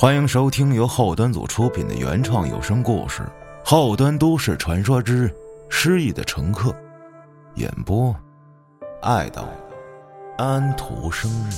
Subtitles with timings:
[0.00, 3.22] 欢迎收听由后端组出品的原创有声故事
[3.68, 5.28] 《后端都市传说之
[5.68, 6.70] 失忆的乘客》，
[7.56, 8.14] 演播：
[9.02, 9.48] 爱道
[10.36, 11.52] 安徒生日。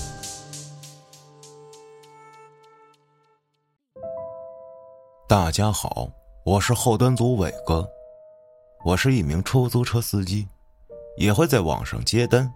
[5.28, 6.08] 大家好，
[6.42, 7.86] 我是后端组伟哥，
[8.86, 10.48] 我是一名出租车司机，
[11.18, 12.50] 也会在网上接单。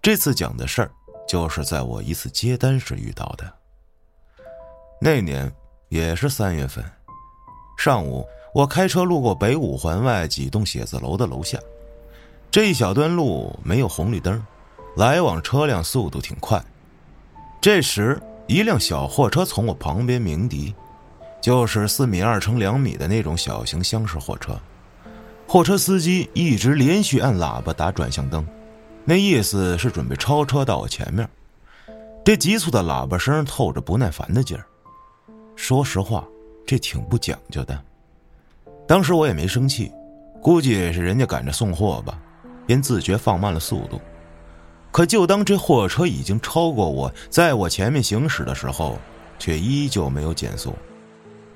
[0.00, 0.90] 这次讲的事儿，
[1.28, 3.61] 就是在我一次接单时遇到的。
[5.04, 5.52] 那年
[5.88, 6.84] 也是三月份，
[7.76, 8.24] 上午
[8.54, 11.58] 我开车路过北五环外几栋写字楼的楼下，
[12.52, 14.40] 这一小段路没有红绿灯，
[14.96, 16.64] 来往车辆速度挺快。
[17.60, 20.72] 这时，一辆小货车从我旁边鸣笛，
[21.40, 24.56] 就是四米二乘两米的那种小型厢式货车。
[25.48, 28.46] 货车司机一直连续按喇叭打转向灯，
[29.04, 31.28] 那意思是准备超车到我前面。
[32.24, 34.64] 这急促的喇叭声透着不耐烦的劲儿。
[35.56, 36.24] 说实话，
[36.66, 37.78] 这挺不讲究的。
[38.86, 39.92] 当时我也没生气，
[40.40, 42.18] 估计是人家赶着送货吧，
[42.66, 44.00] 便自觉放慢了速度。
[44.90, 48.98] 可就当这货车已经超过我，在我前面行驶的时候，
[49.38, 50.74] 却依旧没有减速。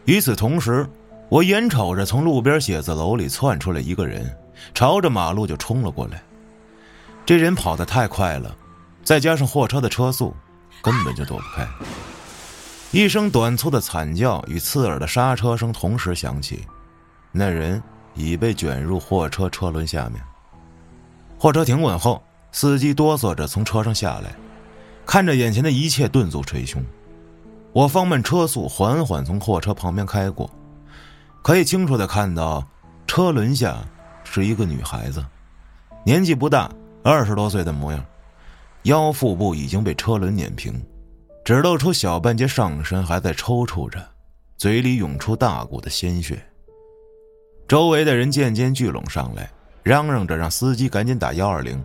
[0.05, 0.87] 与此同时，
[1.29, 4.35] 我眼瞅着从路边写字楼里窜出来一个人，
[4.73, 6.23] 朝着马路就冲了过来。
[7.27, 8.57] 这人跑得太快了，
[9.03, 10.33] 再加上货车的车速，
[10.81, 11.67] 根本就躲不开。
[12.97, 16.67] 一声短促的惨叫与刺耳的刹车声同时响起，
[17.31, 17.83] 那人
[18.15, 20.23] 已被卷入货车车轮下面。
[21.39, 24.35] 货车停稳后，司机哆嗦着从车上下来，
[25.05, 26.83] 看着眼前的一切，顿足捶胸。
[27.75, 30.51] 我放慢车速，缓缓从货车旁边开过，
[31.43, 32.67] 可以清楚的看到，
[33.07, 33.77] 车轮下
[34.25, 35.23] 是一个女孩子，
[36.03, 36.71] 年纪不大，
[37.05, 38.03] 二十多岁的模样，
[38.85, 40.83] 腰腹部已经被车轮碾平。
[41.47, 44.05] 只露出小半截上身还在抽搐着，
[44.57, 46.45] 嘴里涌出大股的鲜血。
[47.69, 49.49] 周围的人渐渐聚拢上来，
[49.85, 51.81] 嚷嚷着让司机赶紧打幺二零。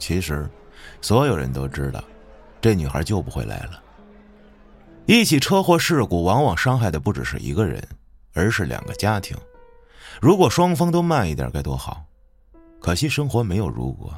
[0.00, 0.50] 其实，
[1.00, 2.02] 所有人都知道，
[2.60, 3.80] 这女孩救不回来了。
[5.06, 7.80] 一起车祸事故往往伤害的不只是一个人，
[8.32, 9.36] 而是两个家庭。
[10.20, 12.04] 如果双方都慢一点该多好！
[12.80, 14.12] 可惜生活没有如果，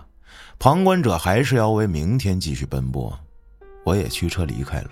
[0.59, 3.15] 旁观者还是要为明天继续奔波。
[3.87, 4.91] 我也驱车离开了。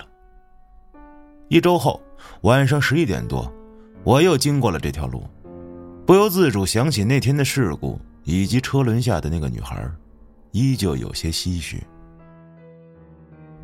[1.48, 2.00] 一周后，
[2.42, 3.52] 晚上十一点多，
[4.04, 5.28] 我又经过了这条路，
[6.06, 9.84] 不由自主想起那天的事故以及车轮下的那个女孩，
[10.52, 11.82] 依旧有些唏嘘。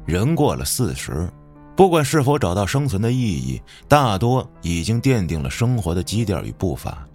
[0.05, 1.31] 人过了四十，
[1.77, 7.07] 不管是否找到生存的意义，大多已经奠定了生活的基调与步伐。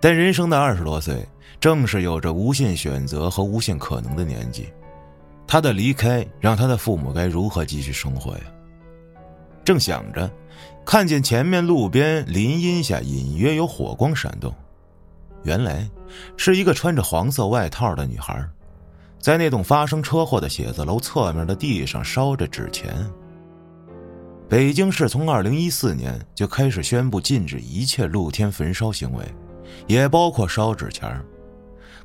[0.00, 1.26] 但人生的二十多岁，
[1.58, 4.68] 正是有着无限选择和无限可能的年纪。
[5.52, 8.44] 他的离开让他的父母该如何继续生活呀？
[9.62, 10.30] 正想着，
[10.82, 14.50] 看见前面路边林荫下隐约有火光闪动，
[15.42, 15.86] 原来
[16.38, 18.42] 是一个穿着黄色外套的女孩，
[19.18, 22.90] 在那栋发生车祸的写字楼侧面的地上烧着纸钱。
[24.48, 29.22] 北京市从二零一四年就开始宣布禁止一切露天焚烧行为，
[29.86, 31.22] 也包括烧纸钱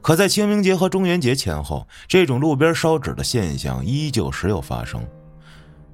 [0.01, 5.05] 可在清明节和中元节前后，这种路边烧纸的现象依旧时有发生，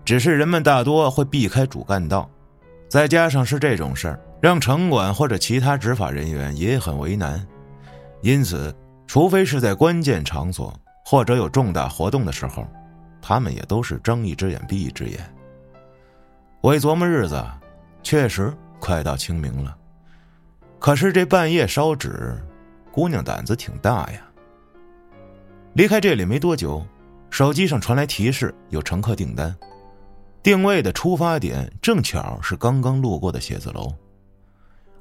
[0.05, 2.29] 只是人们大多会避开主干道，
[2.89, 7.43] 再加上是这种事儿，让城管或者其他执法人员也很为难，
[8.21, 8.75] 因此，
[9.07, 10.73] 除非是在关键场所
[11.05, 12.67] 或者有重大活动的时候，
[13.21, 15.19] 他们也都是睁一只眼闭一只眼。
[16.61, 17.43] 我一琢磨日子，
[18.03, 19.75] 确实快到清明了，
[20.77, 22.37] 可是这半夜烧纸。
[22.93, 24.21] 姑娘胆子挺大呀。
[25.73, 26.85] 离开这里没多久，
[27.31, 29.55] 手机上传来提示，有乘客订单，
[30.43, 33.91] 定位的出发点正巧是刚刚路过的写字楼。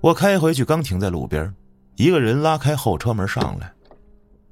[0.00, 1.54] 我开回去，刚停在路边，
[1.96, 3.70] 一个人拉开后车门上来，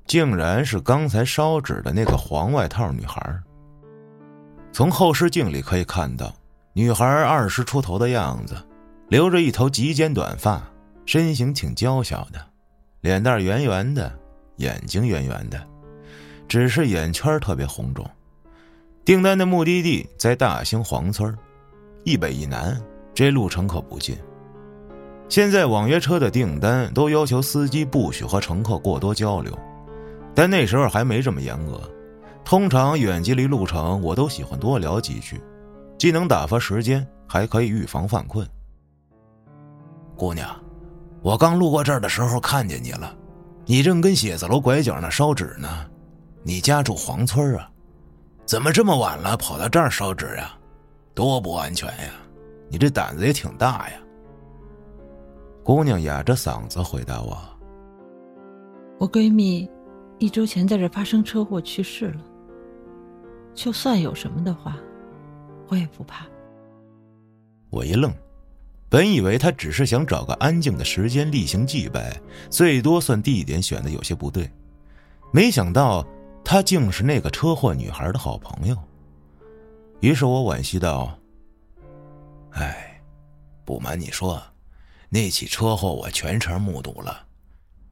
[0.07, 3.35] 竟然是刚才烧纸的那个黄外套女孩。
[4.71, 6.31] 从后视镜里可以看到，
[6.75, 8.55] 女孩二十出头的样子，
[9.09, 10.63] 留着一头及肩短发，
[11.07, 12.50] 身形挺娇小的。
[13.01, 14.13] 脸蛋圆圆的，
[14.57, 15.59] 眼睛圆圆的，
[16.47, 18.09] 只是眼圈特别红肿。
[19.07, 21.35] 订单的目的地在大兴黄村，
[22.05, 22.79] 一北一南，
[23.15, 24.15] 这路程可不近。
[25.31, 29.59] 现在网约车的订单都要求司机不许和乘客过多交流，
[30.35, 31.81] 但那时候还没这么严格。
[32.45, 35.41] 通常远距离路程，我都喜欢多聊几句，
[35.97, 38.47] 既能打发时间，还可以预防犯困。
[40.17, 40.60] 姑娘。
[41.23, 43.15] 我刚路过这儿的时候看见你了，
[43.67, 45.87] 你正跟写字楼拐角那烧纸呢。
[46.43, 47.71] 你家住黄村啊？
[48.47, 50.55] 怎么这么晚了跑到这儿烧纸呀？
[51.15, 52.13] 多不安全呀！
[52.71, 53.97] 你这胆子也挺大呀。
[55.63, 57.37] 姑娘哑着嗓子回答我
[58.99, 59.69] ：“我闺蜜
[60.19, 62.25] 一周前在这发生车祸去世了。
[63.55, 64.79] 就算有什么的话，
[65.69, 66.25] 我也不怕。”
[67.69, 68.11] 我一愣，
[68.91, 72.21] 本以为他只是想找个安静的时间例行祭拜，
[72.51, 74.51] 最多算地点选的有些不对，
[75.33, 76.05] 没想到
[76.45, 78.77] 他竟是那个车祸女孩的好朋友。
[80.01, 81.17] 于是我惋惜道
[82.53, 83.01] ：“哎，
[83.65, 84.43] 不瞒你说。”
[85.13, 87.27] 那起车祸我全程目睹了，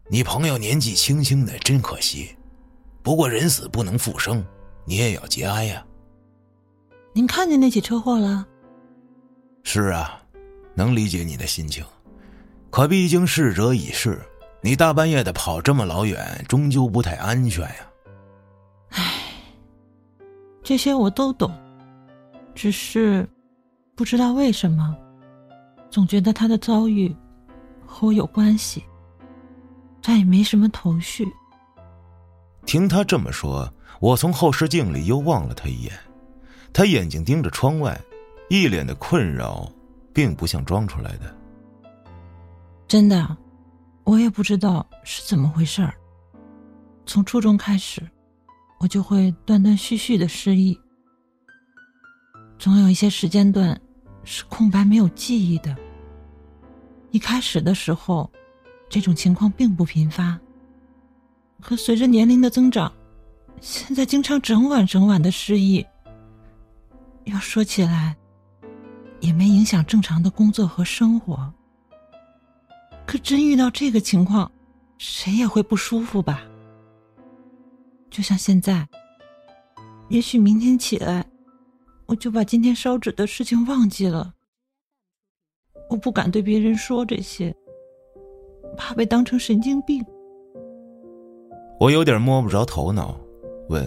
[0.08, 2.36] 你朋友年纪轻轻的，真可惜。
[3.02, 4.44] 不过人死不能复生，
[4.84, 5.84] 你也要节哀呀。
[7.12, 8.46] 您看见那起车祸了？
[9.64, 10.17] 是啊，
[10.78, 11.84] 能理解你的心情，
[12.70, 14.16] 可毕竟逝者已逝，
[14.60, 17.90] 你大半夜的跑这么老远，终究不太安全呀。
[18.90, 19.02] 唉，
[20.62, 21.52] 这些我都懂，
[22.54, 23.28] 只是
[23.96, 24.96] 不知道为什么。
[25.90, 27.12] 总觉得他的遭遇
[27.84, 28.84] 和我有关系，
[30.00, 31.26] 但也没什么头绪。
[32.66, 35.92] 听他这么说，我从后视镜里又望了他一眼，
[36.72, 38.00] 他眼睛盯着窗外，
[38.48, 39.68] 一脸的困扰，
[40.18, 41.32] 并不像装出来的。
[42.88, 43.36] 真的，
[44.02, 45.94] 我也不知道是怎么回事儿。
[47.06, 48.02] 从初中开始，
[48.80, 50.76] 我就会断断续续的失忆，
[52.58, 53.80] 总有一些时间段。
[54.24, 55.74] 是空白没有记忆的。
[57.12, 58.28] 一开始的时候，
[58.88, 60.36] 这种情况并不频发。
[61.62, 62.92] 可随着年龄的增长，
[63.60, 65.86] 现在经常整晚整晚的失忆。
[67.24, 68.16] 要说起来，
[69.20, 71.52] 也没影响正常的工作和生活。
[73.06, 74.50] 可真遇到这个情况，
[74.98, 76.42] 谁也会不舒服吧？
[78.10, 78.86] 就像现在，
[80.08, 81.24] 也许明天起来。
[82.06, 84.32] 我就把今天烧纸的事情忘记了。
[85.90, 87.54] 我不敢对别人说这些，
[88.78, 90.02] 怕被当成神经病。
[91.78, 93.14] 我有点摸不着头脑，
[93.68, 93.86] 问：“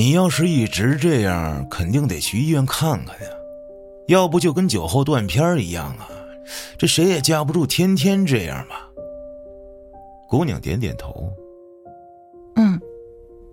[0.00, 3.28] 你要是一直这样，肯定得去医院看看呀，
[4.08, 6.08] 要不就跟酒后断片一样啊，
[6.78, 8.88] 这谁也架不住天天这样吧。”
[10.26, 11.30] 姑娘点点头
[12.56, 12.80] ：“嗯，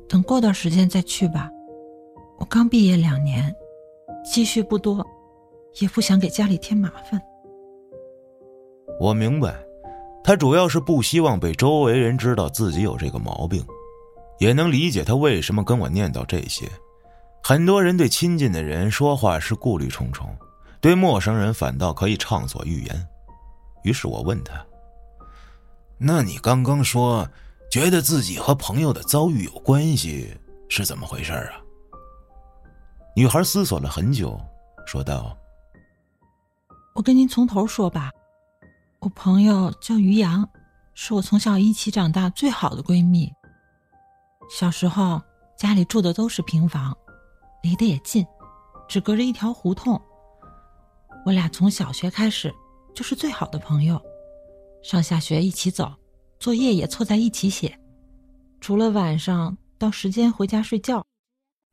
[0.07, 1.51] 等过段时间再去吧。”
[2.39, 3.53] 我刚毕业两年，
[4.23, 5.05] 积蓄不多，
[5.81, 7.21] 也不想给家里添麻烦。
[9.01, 9.53] 我明白，
[10.23, 13.61] 他主要是不希望被周围人知道自己有这个毛病，
[14.39, 16.69] 也能理解他为什么跟我念叨这些。
[17.43, 20.35] 很多人对亲近的人说话是顾虑重重，
[20.81, 23.07] 对陌生人反倒可以畅所欲言。
[23.83, 24.53] 于是我问他
[25.97, 27.27] ：“那你刚刚说
[27.71, 30.35] 觉得自己和朋友的遭遇有关系，
[30.67, 31.53] 是怎么回事啊？”
[33.15, 34.39] 女孩思索了很久，
[34.85, 35.37] 说道
[36.93, 38.11] ：“我跟您从头说吧。
[38.99, 40.47] 我朋友叫于洋，
[40.95, 43.31] 是我从小一起长大最好的闺蜜。
[44.49, 45.21] 小时候
[45.57, 46.95] 家里住的都是平房，
[47.63, 48.25] 离得也近，
[48.87, 49.99] 只隔着一条胡同。
[51.25, 52.53] 我俩从小学开始
[52.95, 54.01] 就是最好的朋友，
[54.81, 55.91] 上下学一起走，
[56.39, 57.77] 作业也凑在一起写，
[58.61, 61.03] 除了晚上到时间回家睡觉。”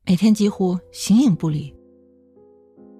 [0.07, 1.73] 每天几乎形影不离。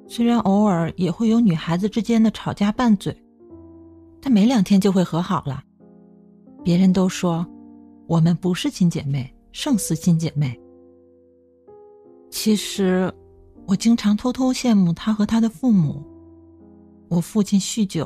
[0.07, 3.15] 虽然偶尔也会有女孩子之间的吵架拌嘴，
[4.19, 5.61] 但没两天就会和好了。
[6.63, 7.45] 别人都说
[8.07, 10.59] 我们不是亲姐妹，胜似亲姐妹。
[12.29, 13.09] 其实
[13.65, 16.03] 我经常偷偷羡慕她和她的父母。
[17.07, 18.05] 我父亲酗酒，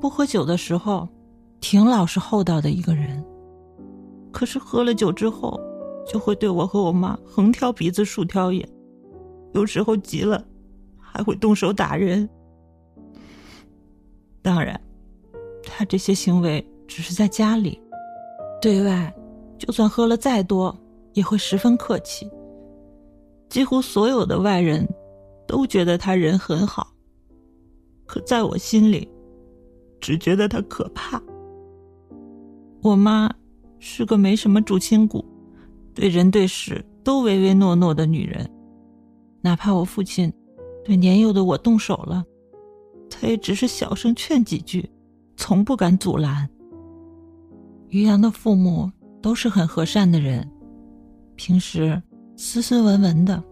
[0.00, 1.08] 不喝酒的时候
[1.60, 3.22] 挺老实厚道的一个人，
[4.30, 5.60] 可是喝了酒之后。
[6.06, 8.68] 就会对我和我妈横挑鼻子竖挑眼，
[9.54, 10.46] 有时候急了，
[11.00, 12.28] 还会动手打人。
[14.42, 14.78] 当然，
[15.62, 17.80] 他这些行为只是在家里，
[18.60, 19.10] 对外，
[19.58, 20.76] 就算喝了再多，
[21.12, 22.30] 也会十分客气。
[23.48, 24.88] 几乎所有的外人
[25.46, 26.92] 都觉得他人很好，
[28.06, 29.08] 可在我心里，
[30.00, 31.22] 只觉得他可怕。
[32.82, 33.30] 我妈
[33.78, 35.24] 是个没什么主心骨。
[35.94, 38.50] 对人对事都唯唯诺诺的女人，
[39.40, 40.32] 哪怕我父亲
[40.84, 42.24] 对年幼的我动手了，
[43.08, 44.90] 她也只是小声劝几句，
[45.36, 46.50] 从不敢阻拦。
[47.90, 48.90] 于洋的父母
[49.24, 50.46] 都是很和善的人，
[51.34, 52.00] 平时
[52.36, 53.42] 斯斯文文的，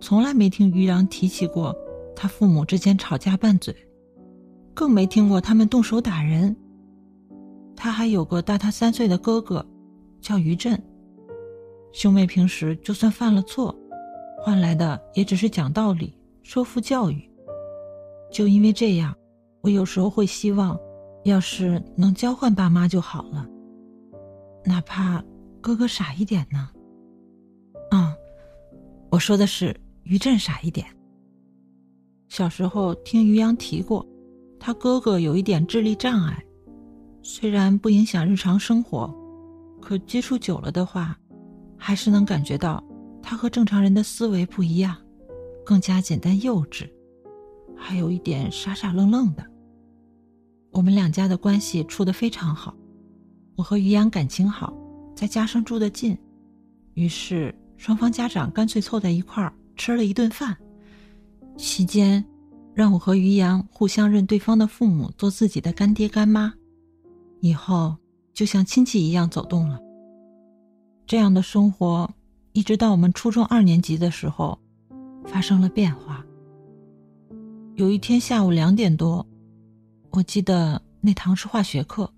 [0.00, 1.74] 从来没听于洋提起过
[2.14, 3.74] 他父母之间吵架拌嘴，
[4.72, 6.56] 更没听过他们动手打人。
[7.74, 9.66] 他还有个大他三岁的哥哥，
[10.20, 10.80] 叫于震。
[11.92, 13.76] 兄妹平时就算犯了错，
[14.40, 17.28] 换来的也只是讲道理、说服教育。
[18.30, 19.12] 就因为这样，
[19.60, 20.78] 我有时候会希望，
[21.24, 23.44] 要是能交换爸妈就好了，
[24.64, 25.22] 哪怕
[25.60, 26.70] 哥哥傻一点呢。
[27.90, 28.14] 啊，
[29.10, 30.86] 我说的是于震傻一点。
[32.28, 34.06] 小时候听于洋提过，
[34.58, 36.44] 他哥哥有一点智力障碍，
[37.22, 39.12] 虽然不影响日常生活，
[39.80, 41.18] 可接触久了的话，
[41.76, 42.82] 还是能感觉到
[43.22, 44.96] 他和正常人的思维不一样，
[45.64, 46.88] 更加简单幼稚。
[47.76, 49.44] 还有一点傻傻愣愣的。
[50.70, 52.76] 我们两家的关系处得非常好，
[53.60, 54.72] 我和于洋感情好，
[55.14, 56.16] 再加上住得近，
[56.94, 60.56] 于是双方家长干脆凑在一块儿吃了一顿饭。
[61.58, 62.24] 期间，
[62.72, 66.50] 让我和于洋互相认对方的父母做自己的干爹干妈，
[67.40, 67.94] 以后
[68.32, 69.78] 就像亲戚一样走动了。
[71.06, 72.10] 这样的生活，
[72.52, 74.58] 一直到我们初中二年级的时候，
[75.26, 76.24] 发生了变化。
[77.74, 79.26] 有一天下午两点多，
[80.12, 82.10] 我记得那堂是化学课，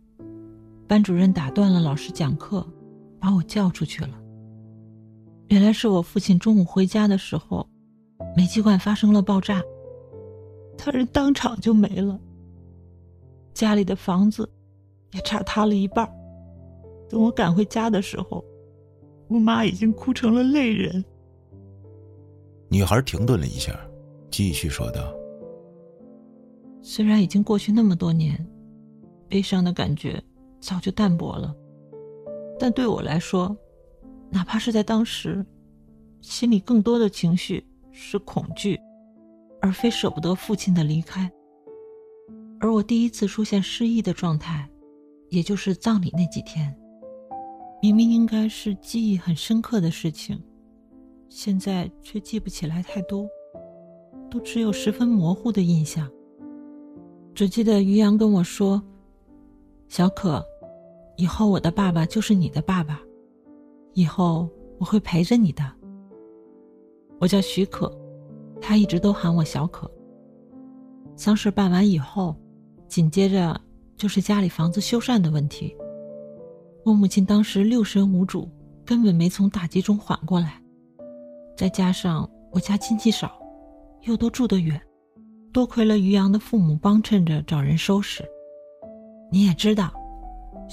[0.87, 2.67] 班主任打断了老师讲课，
[3.19, 4.11] 把我叫出去了。
[5.49, 7.67] 原来是我父亲中午回家的时候，
[8.37, 9.63] 煤气罐发生了爆炸，
[10.77, 12.19] 他人当场就没了。
[13.55, 14.49] 家里的房子
[15.13, 16.11] 也炸塌了一半。
[17.09, 18.43] 等我赶回家的时候，
[19.29, 21.05] 我妈已经哭成了泪人。
[22.71, 23.79] 女孩停顿了一下，
[24.31, 25.15] 继续说道。
[26.81, 28.47] 虽然已经过去那么多年，
[29.29, 30.23] 悲伤的感觉
[30.63, 31.53] 早就淡薄了，
[32.57, 33.55] 但对我来说，
[34.31, 35.45] 哪怕是在当时，
[36.21, 38.81] 心里更多的情绪是恐惧，
[39.61, 41.29] 而非舍不得父亲的离开。
[42.61, 44.71] 而我第一次出现失忆的状态，
[45.31, 46.73] 也就是葬礼那几天，
[47.83, 50.41] 明明应该是记忆很深刻的事情，
[51.29, 53.27] 现在却记不起来太多，
[54.31, 56.09] 都只有十分模糊的印象。
[57.35, 58.81] 只记得于洋跟我说
[59.89, 60.45] ：“小可，
[61.17, 63.01] 以后我的爸爸就是你的爸爸，
[63.95, 65.65] 以后我会陪着你的。”
[67.21, 67.91] 我叫许可，
[68.61, 69.91] 他一直都喊我小可。
[71.15, 72.35] 丧事办完以后，
[72.89, 73.61] 紧接着
[73.97, 75.77] 就是家里房子修缮的问题。
[76.85, 78.49] 我母亲当时六神无主，
[78.85, 80.61] 根本没从打击中缓过来，
[81.57, 83.39] 再加上我家亲戚少，
[84.01, 84.81] 又都住得远。
[85.53, 88.25] 多亏了于洋的父母帮衬着找人收拾。
[89.31, 89.93] 你也知道，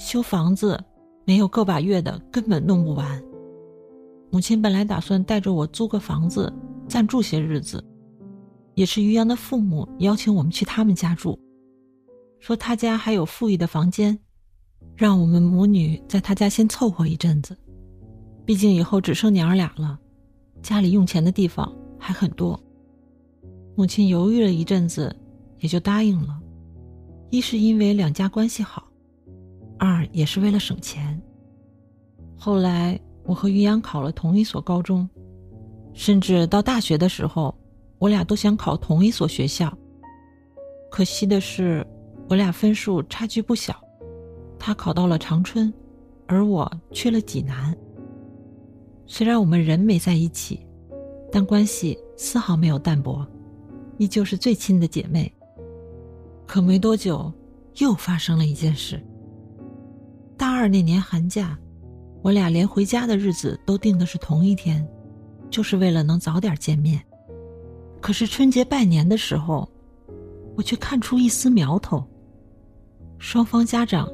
[0.00, 0.82] 修房子
[1.26, 3.22] 没有个把月的根本弄不完。
[4.30, 6.50] 母亲本来打算带着我租个房子
[6.88, 7.84] 暂住些日子，
[8.74, 11.38] 也是于洋的父母邀请我们去他们家住，
[12.38, 14.18] 说他家还有富裕的房间，
[14.96, 17.54] 让我们母女在他家先凑合一阵子。
[18.46, 19.98] 毕竟以后只剩娘儿俩了，
[20.62, 22.58] 家里用钱的地方还很多。
[23.76, 25.14] 母亲犹豫了一阵子，
[25.58, 26.40] 也就答应了。
[27.28, 28.89] 一是因为两家关系好，
[29.80, 31.18] 二也是为了省钱。
[32.36, 35.08] 后来我和于洋考了同一所高中，
[35.94, 37.56] 甚至到大学的时候，
[37.98, 39.74] 我俩都想考同一所学校。
[40.90, 41.86] 可惜的是，
[42.28, 43.82] 我俩分数差距不小，
[44.58, 45.72] 他考到了长春，
[46.26, 47.74] 而我去了济南。
[49.06, 50.60] 虽然我们人没在一起，
[51.32, 53.26] 但关系丝毫没有淡薄。
[53.96, 55.32] 依旧是最亲的姐妹。
[56.46, 57.32] 可没多久，
[57.78, 59.02] 又发生了一件事。
[60.60, 61.58] 二那年寒假，
[62.22, 64.86] 我俩连回家的日子都定的是同一天，
[65.48, 67.02] 就是为了能早点见面。
[67.98, 69.66] 可是春节拜年的时候，
[70.54, 72.06] 我却看出一丝苗头。
[73.18, 74.06] 双方家长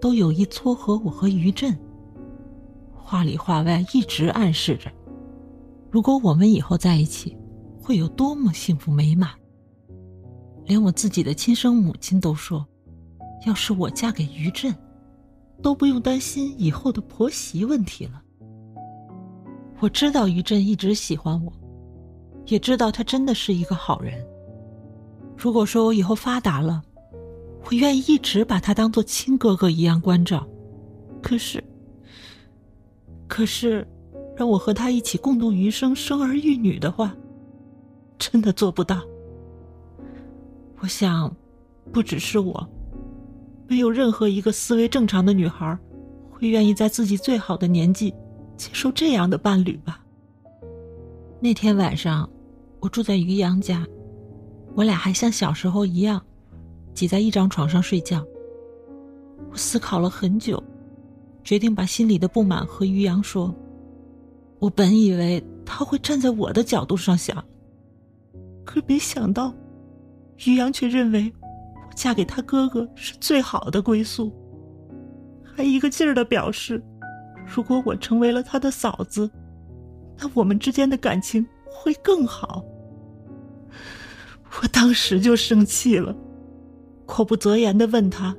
[0.00, 1.78] 都有意撮合我和于震，
[2.92, 4.90] 话里话外一直暗示着，
[5.88, 7.36] 如果我们以后在一起。
[7.80, 9.30] 会有多么幸福美满？
[10.64, 12.66] 连我自己的亲生母亲都说，
[13.46, 14.74] 要是我嫁给于震，
[15.62, 18.22] 都不用担心以后的婆媳问题了。
[19.80, 21.52] 我知道于震一直喜欢我，
[22.46, 24.24] 也知道他真的是一个好人。
[25.36, 26.82] 如果说我以后发达了，
[27.64, 30.46] 我愿意一直把他当做亲哥哥一样关照。
[31.20, 31.62] 可是，
[33.26, 33.86] 可是，
[34.36, 37.14] 让我和他一起共度余生、生儿育女的话。
[38.18, 39.02] 真的做不到。
[40.78, 41.30] 我想，
[41.92, 42.66] 不只是我，
[43.68, 45.76] 没有任何一个思维正常的女孩，
[46.30, 48.14] 会愿意在自己最好的年纪
[48.56, 50.00] 接受这样的伴侣吧。
[51.40, 52.28] 那天晚上，
[52.80, 53.86] 我住在于洋家，
[54.74, 56.24] 我俩还像小时候一样，
[56.94, 58.24] 挤在一张床上睡觉。
[59.50, 60.62] 我思考了很久，
[61.44, 63.54] 决定把心里的不满和于洋说。
[64.58, 67.44] 我本以为他会站在我的角度上想。
[68.64, 69.54] 可没想到，
[70.46, 71.32] 于洋却认为
[71.96, 74.30] 嫁给他哥哥是最好的归宿，
[75.42, 76.80] 还一个劲儿的表示，
[77.46, 79.28] 如果我成为了他的嫂子，
[80.18, 82.62] 那我们之间的感情会更好。
[84.60, 86.14] 我当时就生气了，
[87.06, 88.36] 口不择言的问他：“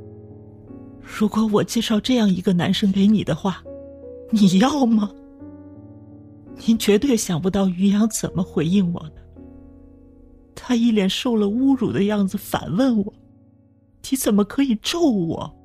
[1.01, 3.63] 如果我介绍这样一个男生给你的话，
[4.29, 5.11] 你要吗？”
[6.65, 9.15] 您绝对想不到于洋怎么回应我的。
[10.55, 13.13] 他一脸受了侮辱的样子，反问我
[14.09, 15.55] ：“你怎么可以咒我？”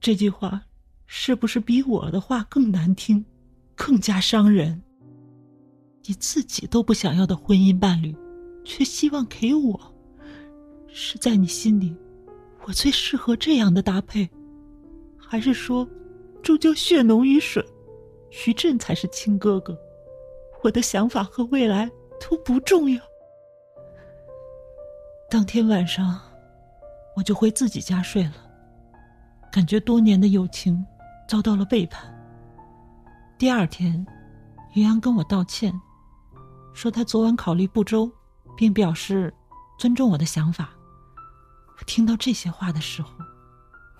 [0.00, 0.62] 这句话
[1.06, 3.24] 是不是比我的话更难听，
[3.74, 4.82] 更加伤人？
[6.04, 8.16] 你自己都不想要的婚姻伴侣。
[8.62, 9.80] 却希望给我，
[10.86, 11.96] 是在你心里，
[12.66, 14.28] 我最适合这样的搭配，
[15.16, 15.88] 还是说，
[16.42, 17.64] 终究血浓于水，
[18.30, 19.76] 徐震才是亲哥哥，
[20.62, 21.90] 我的想法和未来
[22.20, 23.00] 都不重要。
[25.30, 26.20] 当天晚上，
[27.20, 28.32] 我就回自己家睡了，
[29.52, 30.82] 感觉多年的友情
[31.28, 32.02] 遭到了背叛。
[33.38, 34.04] 第二天，
[34.72, 35.78] 于洋跟我道歉，
[36.72, 38.10] 说他昨晚考虑不周。
[38.56, 39.32] 并表示
[39.78, 40.68] 尊重我的想法。
[41.78, 43.10] 我听到这些话的时候，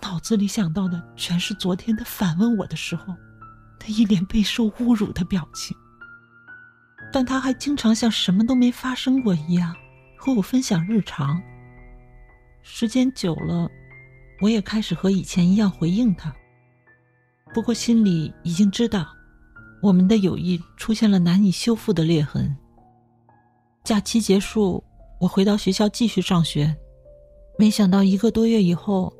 [0.02, 3.14] 脑子里想到的全是昨天他反问我的时候，
[3.78, 5.74] 他一脸备受侮辱的表情。
[7.10, 9.74] 但他还经常像什么都没发生过一样
[10.18, 11.40] 和我分享日常。
[12.62, 13.68] 时间久了，
[14.40, 16.34] 我也开始和以前一样回应他。
[17.52, 19.08] 不过心里已经知道，
[19.82, 22.54] 我们的友谊出现了难以修复的裂痕。
[23.82, 24.82] 假期结束，
[25.20, 26.74] 我回到学校继续上学。
[27.58, 29.12] 没想到一个多月以后，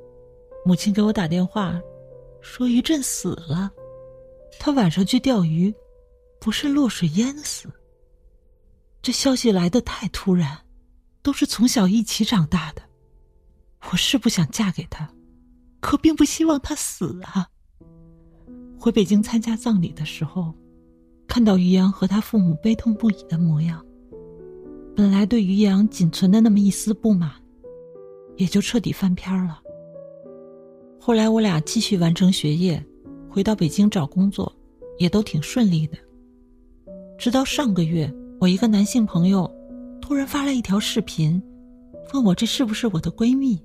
[0.64, 1.80] 母亲给我打电话，
[2.40, 3.70] 说于震死了。
[4.59, 5.75] 他晚上去钓鱼，
[6.38, 7.68] 不慎落水淹死。
[9.03, 10.59] 这消息来的太突然，
[11.22, 12.83] 都是从小一起长大的。
[13.90, 15.09] 我是不想嫁给他，
[15.81, 17.49] 可并不希望他死啊。
[18.79, 20.55] 回北京参加葬礼的时候，
[21.27, 23.85] 看到于洋和他父母悲痛不已的模样。
[24.95, 27.31] 本来对于洋仅存的那么一丝不满，
[28.37, 29.61] 也就彻底翻篇了。
[31.01, 32.85] 后来我俩继续完成学业，
[33.29, 34.55] 回到北京找工作，
[34.99, 35.97] 也都挺顺利的。
[37.19, 39.51] 直到上个月，我一个男性朋友
[40.01, 41.43] 突然发来一条视频，
[42.12, 43.61] 问我这是不是我的闺蜜。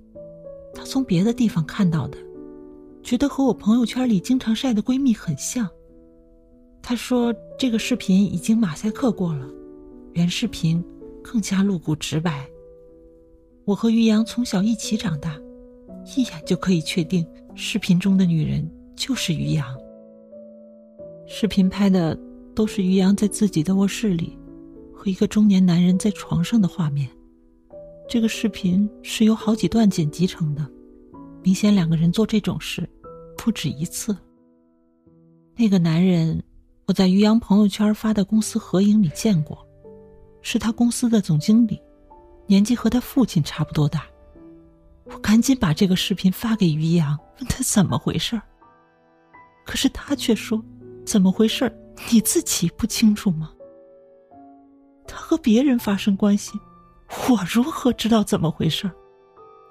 [0.76, 2.18] 他从别的地方看到的，
[3.02, 5.68] 觉得和我朋友圈里经常晒的闺蜜很像。
[6.84, 9.50] 他说这个视频已经马赛克过了，
[10.14, 10.84] 原视频。
[11.28, 12.48] 更加露骨直白。
[13.66, 15.36] 我和于洋从小一起长大，
[16.16, 18.64] 一眼就可以确定视频中的女人
[18.96, 19.76] 就是于洋。
[21.26, 22.16] 视频拍的
[22.54, 24.38] 都是于洋在自己的卧室里
[24.94, 27.10] 和一个中年男人在床上的画面。
[28.08, 30.66] 这个视频是由好几段剪辑成的，
[31.44, 32.88] 明显两个人做这种事
[33.38, 34.16] 不止一次。
[35.56, 36.42] 那个男人，
[36.86, 39.66] 我在于洋朋友圈发的公司合影里见过。
[40.48, 41.82] 是他公司的总经理，
[42.46, 44.06] 年纪和他父亲差不多大。
[45.06, 48.40] 我赶紧把这个视频发给于洋，问他怎么回事
[49.66, 50.64] 可是他却说
[51.04, 51.76] ：“怎么回事
[52.12, 53.52] 你自己不清楚吗？”
[55.08, 56.52] 他和别人发生关系，
[57.08, 58.90] 我如何知道怎么回事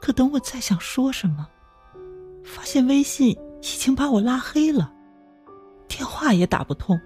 [0.01, 1.47] 可等我再想说什么，
[2.45, 4.93] 发现微信已经把我拉黑了，
[5.89, 6.99] 电话也打不通。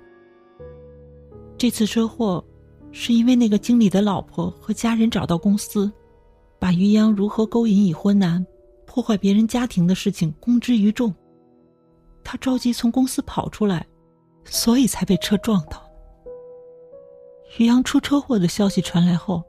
[1.57, 2.45] 这次车祸。
[2.91, 5.93] 是因为那个经理的老婆和家人找到公司，
[6.59, 8.45] 把于洋如何勾引已婚男、
[8.87, 11.15] 破坏别人家庭的事情公之于众。
[12.25, 13.87] 他着急从公司跑出来，
[14.47, 15.87] 所以才被车撞到。
[17.59, 19.45] 于洋出车祸的消息传来后，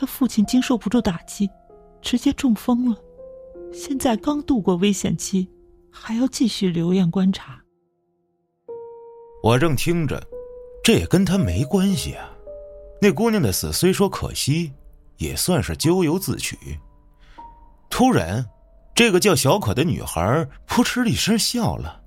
[0.00, 1.50] 他父亲经受不住打击，
[2.00, 2.96] 直接中风了，
[3.72, 5.50] 现在刚度过危险期，
[5.90, 7.60] 还要继续留院观察。
[9.42, 10.22] 我正听着，
[10.84, 12.30] 这也跟他没关系啊。
[13.02, 14.72] 那姑娘的死虽说可惜，
[15.16, 16.56] 也算是咎由自取。
[17.90, 18.46] 突然，
[18.94, 22.00] 这个叫小可的女孩扑哧一声笑了。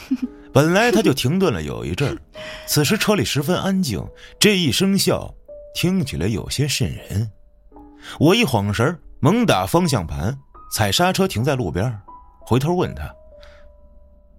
[0.52, 2.18] 本来她就停顿了有一阵儿，
[2.66, 4.06] 此时车里十分安静，
[4.38, 5.34] 这一声笑
[5.74, 7.32] 听起来有些瘆人。
[8.18, 10.36] 我一晃神猛打方向盘，
[10.72, 12.00] 踩刹车停在路边，
[12.40, 13.12] 回头问他：“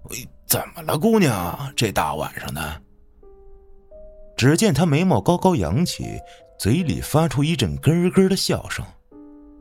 [0.09, 1.71] 喂，怎么了，姑娘？
[1.75, 2.81] 这大晚上的？”
[4.37, 6.17] 只见他眉毛高高扬起，
[6.57, 8.85] 嘴里发出一阵咯咯的笑声，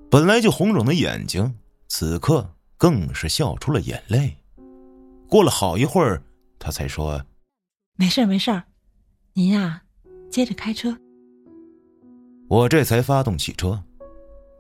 [0.09, 1.53] 本来就红肿的眼睛，
[1.89, 4.37] 此刻更是笑出了眼泪。
[5.29, 6.23] 过了好一会儿，
[6.59, 7.21] 他才说
[7.99, 8.63] ：“没事没事
[9.35, 9.83] 您呀，
[10.31, 10.97] 接着开车。”
[12.49, 13.83] 我这才发动汽车，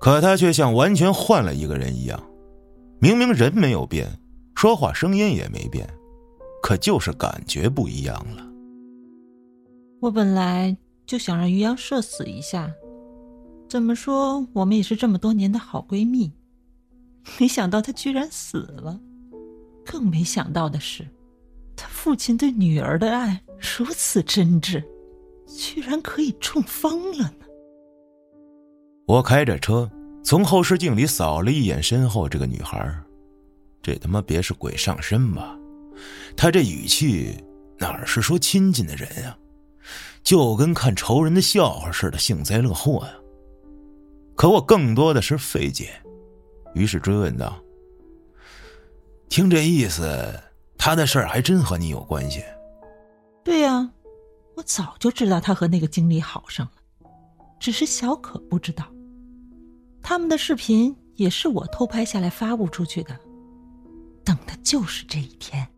[0.00, 2.22] 可他却像完全换了一个人一样，
[3.00, 4.08] 明明人没有变，
[4.54, 5.88] 说话声音也没变，
[6.62, 8.46] 可就是感觉不一样了。
[10.00, 12.70] 我本来就想让于洋社死一下，
[13.68, 16.32] 怎么说我们也是这么多年的好闺蜜，
[17.40, 19.00] 没想到他居然死了。
[19.84, 21.06] 更没想到的是，
[21.74, 23.42] 他父亲对女儿的爱
[23.78, 24.84] 如此真挚，
[25.46, 27.32] 居然可以中风了。
[29.08, 29.90] 我开着车
[30.22, 32.94] 从后视镜里扫了一眼身后这个女孩，
[33.80, 35.58] 这他妈别是鬼上身吧？
[36.36, 37.42] 他这语气
[37.78, 39.34] 哪是说亲近的人啊，
[40.22, 43.14] 就跟看仇人的笑话似的，幸灾乐祸呀。
[44.36, 45.88] 可我更多的是费解，
[46.74, 47.58] 于是追问道。
[49.30, 50.38] 听这意思，
[50.76, 52.42] 他的事儿还真和你有关系。
[53.42, 53.90] 对呀，
[54.54, 57.10] 我早就知道他和那个经理好上了，
[57.58, 58.84] 只是小可不知道。
[60.08, 63.14] 他们的视频也是我偷拍下来发布出去的，
[64.24, 65.68] 等的就是这一天。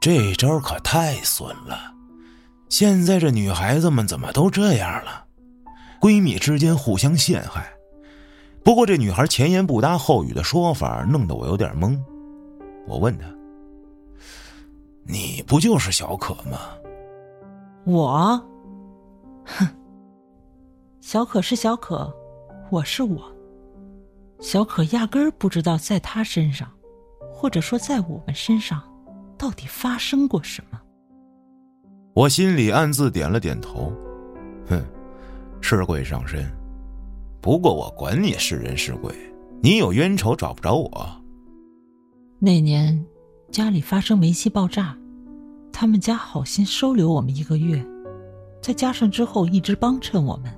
[0.00, 1.92] 这招可太损了！
[2.68, 5.26] 现在这女孩子们怎么都这样了？
[6.00, 7.68] 闺蜜之间互相陷害。
[8.62, 12.00] 不过这女孩前言不搭后语的说法弄得我有点懵。
[12.86, 13.26] 我问她
[15.02, 16.60] ：“你不就是小可吗？”
[17.84, 18.40] 我，
[19.44, 19.66] 哼，
[21.00, 22.16] 小可是小可，
[22.70, 23.32] 我是我。
[24.40, 26.70] 小可压根儿不知道在他身上，
[27.32, 28.82] 或者说在我们身上，
[29.38, 30.80] 到底发生过什么。
[32.14, 33.92] 我心里暗自点了点头，
[34.68, 34.82] 哼，
[35.60, 36.44] 是鬼上身。
[37.40, 39.14] 不过我管你是人是鬼，
[39.62, 41.22] 你有冤仇找不着我。
[42.38, 43.04] 那年
[43.50, 44.96] 家里发生煤气爆炸，
[45.72, 47.86] 他们家好心收留我们一个月，
[48.60, 50.52] 再加上之后一直帮衬我们。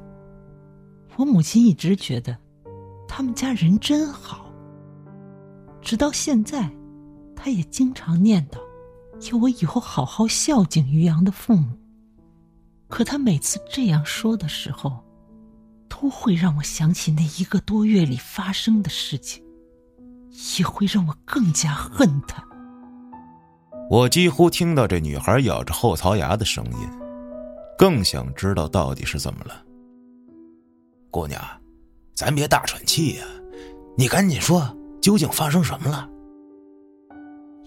[1.19, 2.35] 我母亲一直觉得
[3.07, 4.51] 他们家人真好，
[5.83, 6.71] 直到现在，
[7.37, 8.59] 她也经常念叨
[9.31, 11.77] 要我以后好好孝敬于洋的父母。
[12.89, 15.05] 可她每次这样说的时候。
[16.01, 19.43] 都会让我想起那一个多月里发生的事情，
[20.59, 22.45] 也会让我更加恨他。
[23.91, 26.89] 我几乎听到这女孩咬着后槽牙的声音，
[27.77, 29.65] 更想知道到底是怎么了。
[31.11, 31.41] 姑娘，
[32.15, 33.25] 咱别大喘气呀，
[33.97, 36.09] 你赶紧说，究竟发生什么了？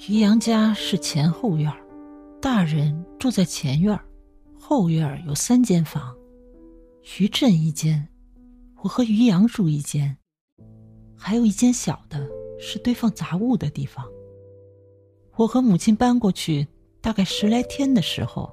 [0.08, 1.72] 于洋家是前后院，
[2.40, 4.00] 大人住在前院，
[4.60, 6.16] 后院有三间房，
[7.20, 8.08] 于震一间。
[8.84, 10.18] 我和于洋住一间，
[11.16, 12.28] 还有一间小的，
[12.60, 14.06] 是堆放杂物的地方。
[15.36, 16.68] 我和母亲搬过去
[17.00, 18.52] 大概十来天的时候，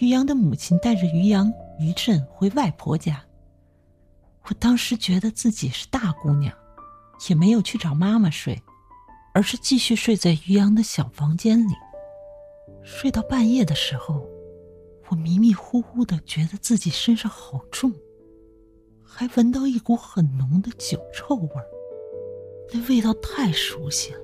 [0.00, 3.22] 于洋的母亲带着于洋、于震回外婆家。
[4.50, 6.52] 我当时觉得自己是大姑娘，
[7.28, 8.60] 也没有去找妈妈睡，
[9.32, 11.72] 而是继续睡在于洋的小房间里。
[12.82, 14.26] 睡到半夜的时候，
[15.08, 17.92] 我迷迷糊糊的觉得自己身上好重。
[19.04, 21.64] 还闻到一股很浓的酒臭味儿，
[22.72, 24.20] 那味道太熟悉了。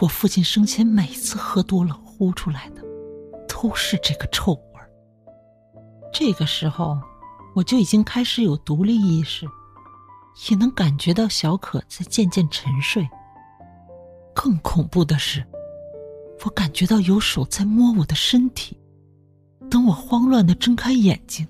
[0.00, 2.82] 我父亲生前每次喝多了呼出来的，
[3.46, 4.90] 都是这个臭味儿。
[6.12, 6.98] 这个时候，
[7.58, 9.44] 我就已经开始有独立意识，
[10.48, 13.08] 也能感觉到小可在渐渐沉睡。
[14.32, 15.44] 更恐怖的是，
[16.44, 18.78] 我感觉到有手在摸我的身体。
[19.68, 21.46] 等我慌乱的睁开眼睛。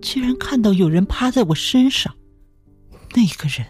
[0.00, 2.14] 居然看到有人趴在我身上，
[3.12, 3.66] 那个人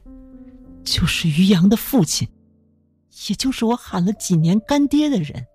[0.85, 2.29] 就是于洋的父亲，
[3.31, 5.47] 也就是我喊了几年干爹的人。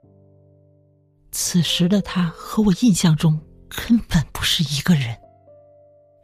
[1.32, 5.16] 此时的他和我印象中根本不是一个人。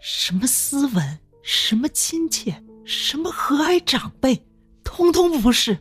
[0.02, 4.46] 什么斯文，什么亲切，什么和蔼长辈，
[4.84, 5.78] 通通不是。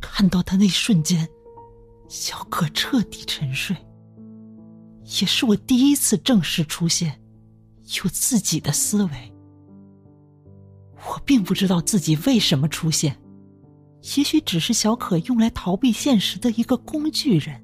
[0.00, 1.28] 看到他那瞬间，
[2.08, 3.76] 小可彻底沉睡，
[5.20, 7.20] 也是我第一次正式出现。
[8.04, 9.32] 有自己的思维，
[11.08, 13.18] 我并不知道自己为什么出现，
[14.16, 17.62] 也许只是小可用来逃避现实的一个工具人。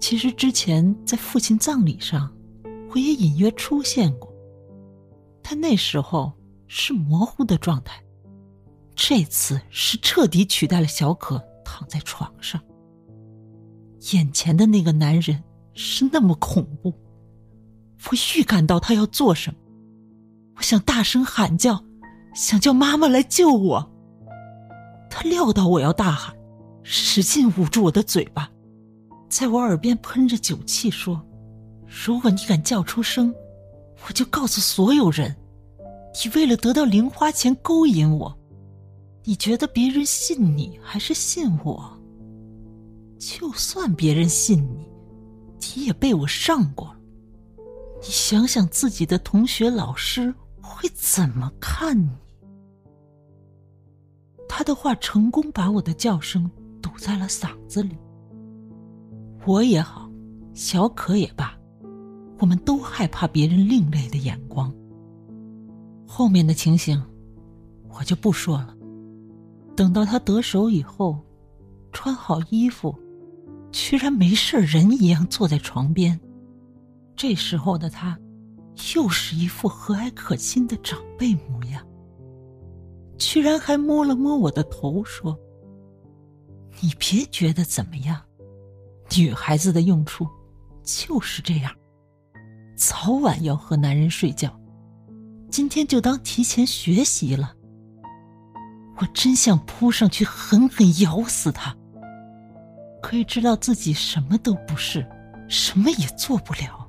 [0.00, 2.33] 其实之前在父亲葬礼上，
[2.94, 4.32] 我也隐约出现过，
[5.42, 6.32] 但那时候
[6.68, 8.00] 是模糊的状态，
[8.94, 12.62] 这次是彻底取代了小可躺在床上。
[14.12, 16.94] 眼前的那个男人是那么恐怖。
[18.10, 19.56] 我预感到他要做什么，
[20.56, 21.84] 我想大声喊叫，
[22.32, 23.90] 想叫妈妈来救我。
[25.10, 26.36] 他料到我要大喊，
[26.84, 28.48] 使劲捂住我的嘴巴，
[29.28, 31.20] 在我耳边喷着酒气说
[31.94, 33.32] ：“如果你敢叫出声，
[34.06, 35.34] 我就告诉所有人，
[36.24, 38.36] 你为了得到零花钱勾引我。
[39.22, 41.96] 你觉得别人信你还是信我？
[43.16, 44.84] 就算别人信你，
[45.76, 46.94] 你也被我上过。
[48.02, 52.10] 你想想自己的同学、老师会怎么看你？
[54.48, 56.50] 他的话成功把我的叫声
[56.82, 57.96] 堵在了嗓子里。
[59.46, 60.10] 我也好，
[60.52, 61.56] 小可也罢，
[62.38, 64.72] 我们都害怕别人另类的眼光。
[66.06, 67.02] 后面的情形，
[67.88, 68.74] 我就不说了。
[69.76, 71.18] 等到他得手以后，
[71.92, 72.94] 穿好衣服，
[73.72, 76.18] 居然没事人一样坐在床边。
[77.16, 78.18] 这时候的他，
[78.94, 81.84] 又是一副和蔼可亲的长辈模样。
[83.16, 85.38] 居然还摸了摸我的头，说
[86.82, 88.20] ：“你别觉得怎么样，
[89.16, 90.26] 女孩子的用处
[90.82, 91.72] 就是这样，
[92.76, 94.58] 早晚要和男人睡觉。
[95.50, 97.54] 今天就当提前学习了。”
[98.98, 101.76] 我真想扑上去狠狠咬死他，
[103.02, 105.04] 可以知道自己什么都不是，
[105.48, 106.88] 什么也做不了。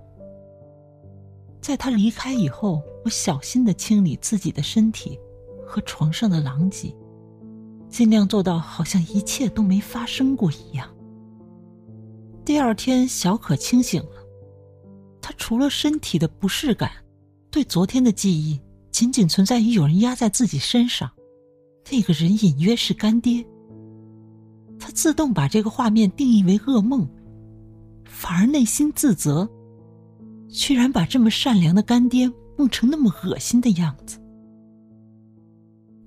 [1.61, 5.19] 在他离开以后，我小心的清理自己的身体
[5.65, 6.95] 和床上的狼藉，
[7.89, 10.87] 尽量做到好像一切都没发生过一样。
[12.45, 14.14] 第二天，小可清醒了，
[15.27, 16.91] 他除了身体的不适感，
[17.49, 18.61] 对昨天的记忆
[18.91, 21.09] 仅仅存在于有人压在自己身上。
[21.89, 23.43] 那个人隐约是干爹，
[24.79, 27.09] 他自动把这个画面定义为噩梦，
[28.05, 29.49] 反而内心自责，
[30.47, 34.21] 居然把这么善良的干爹梦成那么恶心的样子。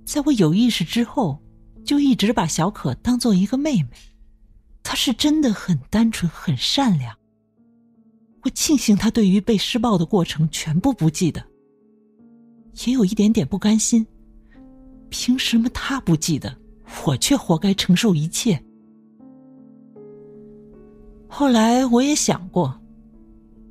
[0.05, 1.43] 在我有意识之后，
[1.85, 3.91] 就一直把小可当做一个妹妹，
[4.85, 7.18] 她是真的很单纯、很善良。
[8.45, 11.45] 我庆幸他对于被施暴的过程全部不记得，
[12.87, 14.07] 也有一点点不甘心。
[15.11, 16.55] 凭什么他不记得，
[17.07, 18.63] 我却活该承受一切？
[21.27, 22.79] 后来我也想过，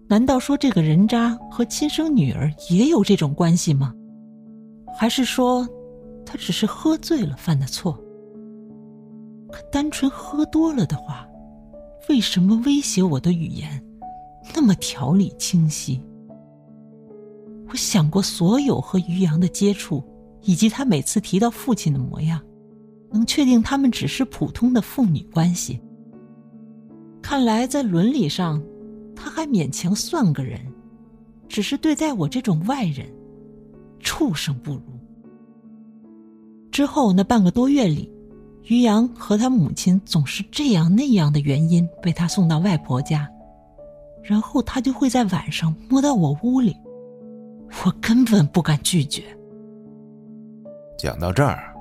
[0.08, 3.94] 难道说这个人渣和亲生女儿也有这种关系吗？
[4.98, 5.68] 还是说，
[6.26, 7.94] 他只是喝醉了犯的错？
[9.50, 11.26] 可单纯喝多了的话，
[12.10, 13.82] 为什么威胁我的语言
[14.54, 16.02] 那么条理清晰？
[17.70, 20.04] 我想过所有和于洋的接触。
[20.44, 22.40] 以及他每次提到父亲的模样，
[23.12, 25.78] 能确定他们只是普通的父女关系。
[27.22, 28.64] 看来在伦理上，
[29.14, 30.62] 他还勉强算个人，
[31.50, 33.12] 只是对待我这种外人，
[34.00, 34.82] 畜生不如。
[36.72, 38.10] 之后那半个多月里，
[38.68, 43.28] 于洋和他母亲总是这样那样的原因被他送到外婆家，
[44.28, 46.76] 然后他就会在晚上摸到我屋里，
[47.86, 49.24] 我根本不敢拒绝。
[51.00, 51.74] 讲到这儿，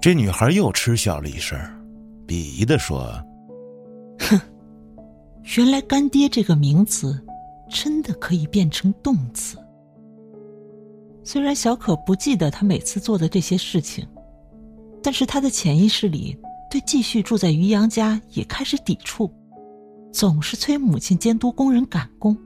[0.00, 1.58] 这女孩又嗤笑了一声，
[2.26, 3.22] 鄙夷的说
[4.18, 4.40] ：“哼，
[5.58, 7.22] 原来干爹这个名词，
[7.68, 9.58] 真的可以变成动词。
[11.22, 14.08] 虽然小可不记得他每次做的这些事情，
[15.02, 16.34] 但是他的潜意识里
[16.70, 19.30] 对继续住在于洋家也开始抵触，
[20.14, 22.38] 总是催母亲监督工人赶工。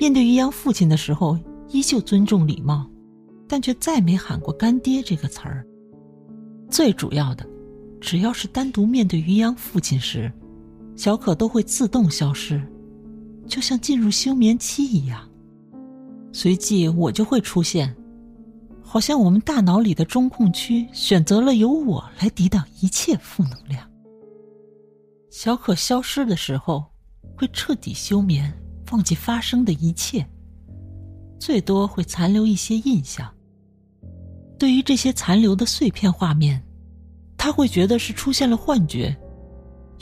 [0.00, 2.90] 面对于洋父亲的时候，依旧尊重礼貌。”
[3.48, 5.64] 但却再没喊过“干爹”这个词儿。
[6.68, 7.46] 最主要的，
[8.00, 10.32] 只要是单独面对于洋父亲时，
[10.96, 12.60] 小可都会自动消失，
[13.46, 15.20] 就像进入休眠期一样。
[16.32, 17.94] 随即我就会出现，
[18.82, 23.88] 好像我们大脑里的中控区选择了由我来抵挡一切负能量。
[25.38, 26.82] 小可消失的时候，
[27.36, 28.50] 会彻底休眠，
[28.90, 30.26] 忘记发生的一切，
[31.38, 33.30] 最多会残留一些印象。
[34.58, 36.64] 对于这些残留的碎片画面，
[37.36, 39.14] 他会觉得是出现了幻觉，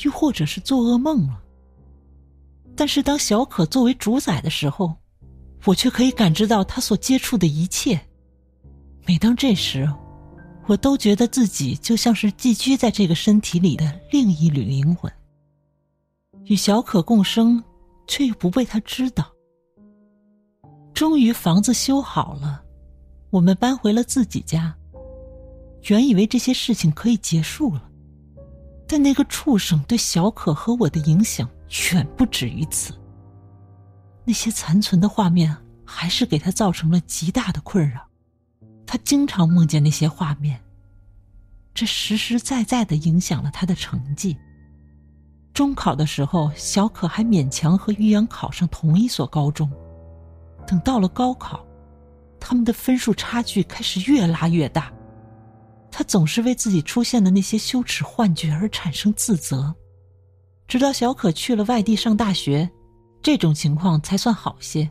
[0.04, 1.42] 又或者是做噩梦了。
[2.76, 4.94] 但是当小可作为主宰的时候，
[5.64, 8.00] 我却可以感知到他所接触的一切。
[9.04, 9.92] 每当这时，
[10.68, 15.12] 我都觉得自己就像是寄居在这个身体里的另一缕灵魂，
[16.46, 17.62] 与小可共生，
[18.06, 19.30] 却又不被他知道。
[20.92, 22.62] 终于，房子修好了。
[23.30, 24.74] 我们搬回了自己家。
[25.88, 27.90] 原以为这些事情可以结束了，
[28.86, 31.48] 但那个畜生对小可和我的影响
[31.92, 32.94] 远不止于此。
[34.24, 35.54] 那些残存的画面
[35.84, 38.06] 还是给他造成了极大的困扰，
[38.86, 40.58] 他经常梦见那些画面。
[41.74, 44.36] 这实实在在的影响了他的成绩。
[45.54, 49.70] 中考的时候，小可还勉强和于洋考上同一所高中。
[50.66, 51.64] 等到了高考，
[52.40, 54.92] 他们的分数差距开始越拉越大。
[55.92, 59.72] 他总是为自己出现的那些羞耻幻觉而产生自责，
[60.66, 62.68] 直到小可去了外地上大学，
[63.22, 64.90] 这种情况才算好些。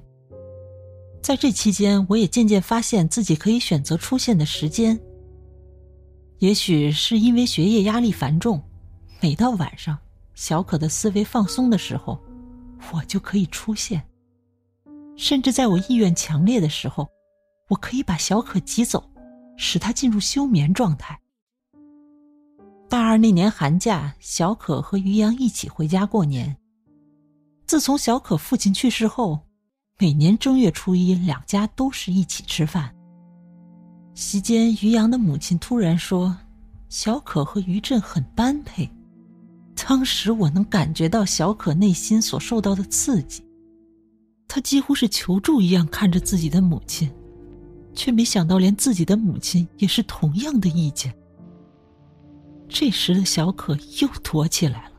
[1.22, 4.98] 在这期间，我也渐渐发现自己可以选择出现的时间。
[6.40, 8.64] 也许是因为学业压力繁重，
[9.20, 9.98] 每到晚上，
[10.34, 12.20] 小可的思维放松的时候，
[12.92, 14.04] 我就可以出现。
[15.16, 17.08] 甚至在我意愿强烈的时候，
[17.70, 19.04] 我可以把小可挤走，
[19.58, 21.20] 使他进入休眠状态。
[22.90, 26.56] 大二那年寒假，小可和于洋一起回家过年。
[27.66, 29.40] 自从小可父亲去世后，
[29.98, 32.94] 每年正月初一，两家都是一起吃饭。
[34.14, 36.38] 席间，于洋的母亲突然说
[36.90, 38.88] ：“小可和于震很般配。”
[39.76, 43.44] 当时我能感觉到小可内心所受到的刺激，
[44.48, 47.12] 他几乎是求助一样看着自己的母亲，
[47.94, 51.14] 却没想到连自己的母亲也是同样的意见。
[52.70, 54.92] 这时的小可又躲起来了，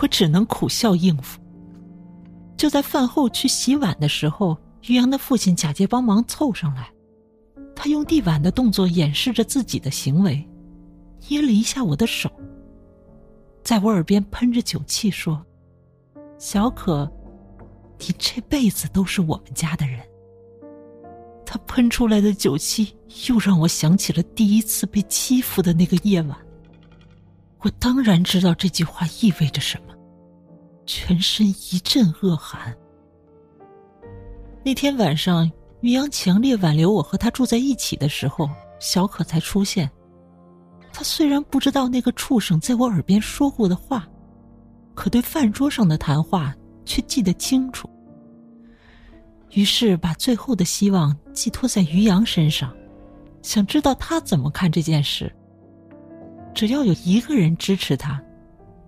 [0.00, 1.40] 我只能苦笑应付。
[2.56, 6.90] 就在饭后去洗碗的时候，于洋的父亲假借帮忙凑上来。
[7.74, 10.46] 他用递碗的动作掩饰着自己的行为，
[11.28, 12.30] 捏了一下我的手，
[13.66, 15.44] 在我耳边喷着酒气说
[16.38, 17.10] ：“小可，
[17.98, 19.98] 你这辈子都是我们家的人。”
[21.44, 26.38] 他喷出来的酒气又让我想起了第一次被欺负的那个夜晚。
[27.62, 29.92] 我当然知道这句话意味着什么，
[30.86, 32.72] 全身一阵恶寒。
[34.64, 35.50] 那天晚上。
[35.82, 38.48] 于洋强烈挽留我和他住在一起的时候，
[38.80, 39.88] 小可才出现。
[40.96, 44.08] 他虽然不知道那个畜生在我耳边说过的话，
[44.94, 46.54] 可对饭桌上的谈话
[46.86, 47.86] 却记得清楚。
[49.50, 52.74] 于是把最后的希望寄托在于洋身上，
[53.42, 55.30] 想知道他怎么看这件事。
[56.54, 58.18] 只要有一个人支持他，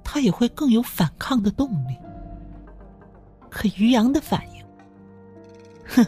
[0.03, 1.94] 他也会更有反抗的动力。
[3.51, 4.64] 可于洋的反应，
[5.87, 6.07] 哼。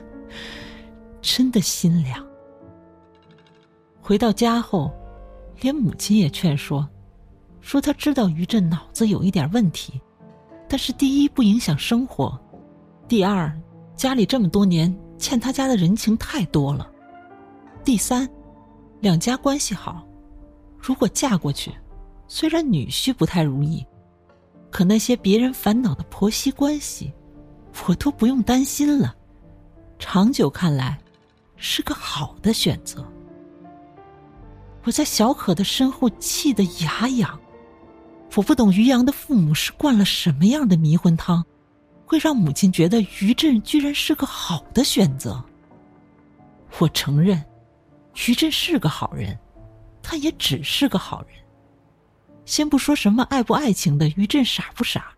[1.20, 2.26] 真的心凉。
[4.00, 4.90] 回到家后，
[5.60, 6.88] 连母亲也劝说，
[7.60, 10.00] 说他知道于震脑子有一点问题，
[10.68, 12.38] 但是第一不影响生活，
[13.06, 13.52] 第二
[13.94, 16.90] 家里这么多年欠他家的人情太多了，
[17.84, 18.28] 第三
[19.00, 20.06] 两家关系好，
[20.78, 21.72] 如果嫁过去，
[22.26, 23.84] 虽然女婿不太如意，
[24.70, 27.12] 可那些别人烦恼的婆媳关系，
[27.86, 29.14] 我都不用担心了，
[29.98, 30.98] 长久看来。
[31.62, 33.06] 是个好的选择。
[34.84, 37.38] 我在小可的身后气得牙痒。
[38.36, 41.44] 我不懂于洋的父母是灌了什么样的迷魂汤，
[42.06, 45.42] 会让母亲觉得于震居然是个好的选择。
[46.78, 47.44] 我承认，
[48.26, 49.36] 于震是个好人，
[50.02, 51.30] 他也只是个好人。
[52.44, 55.12] 先不说什么爱不爱情的，于震傻不傻，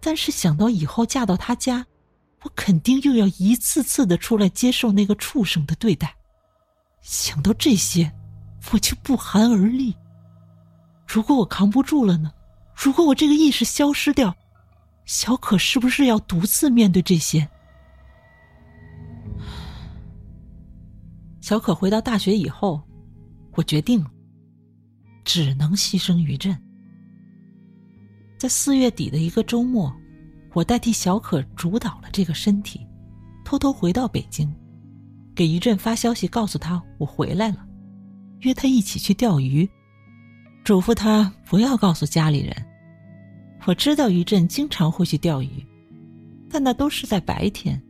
[0.00, 1.84] 但是想到以后嫁到他家。
[2.42, 6.14] 我肯定又要一次次的出来接受那个畜生的对待，
[7.00, 8.12] 想到这些，
[8.72, 9.94] 我就不寒而栗。
[11.06, 12.32] 如果我扛不住了呢？
[12.74, 14.34] 如果我这个意识消失掉，
[15.04, 17.48] 小可是不是要独自面对这些？
[21.40, 22.82] 小可回到大学以后，
[23.52, 24.10] 我决定了，
[25.24, 26.56] 只能牺牲于震。
[28.38, 29.94] 在四月底的一个周末。
[30.52, 32.80] 我代替小可主导了这个身体，
[33.44, 34.50] 偷偷回到北京，
[35.34, 37.65] 给于震发消息，告诉他我回来了，
[38.46, 39.68] 约他一起去钓鱼，
[40.62, 42.54] 嘱咐他不要告诉家里人。
[43.64, 45.66] 我知道于震经常会去钓鱼，
[46.48, 47.82] 但那都是在白天，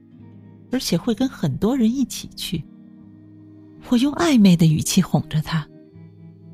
[0.72, 2.64] 而且会跟很多人一起去。
[3.90, 5.68] 我用暧昧的语气哄着他，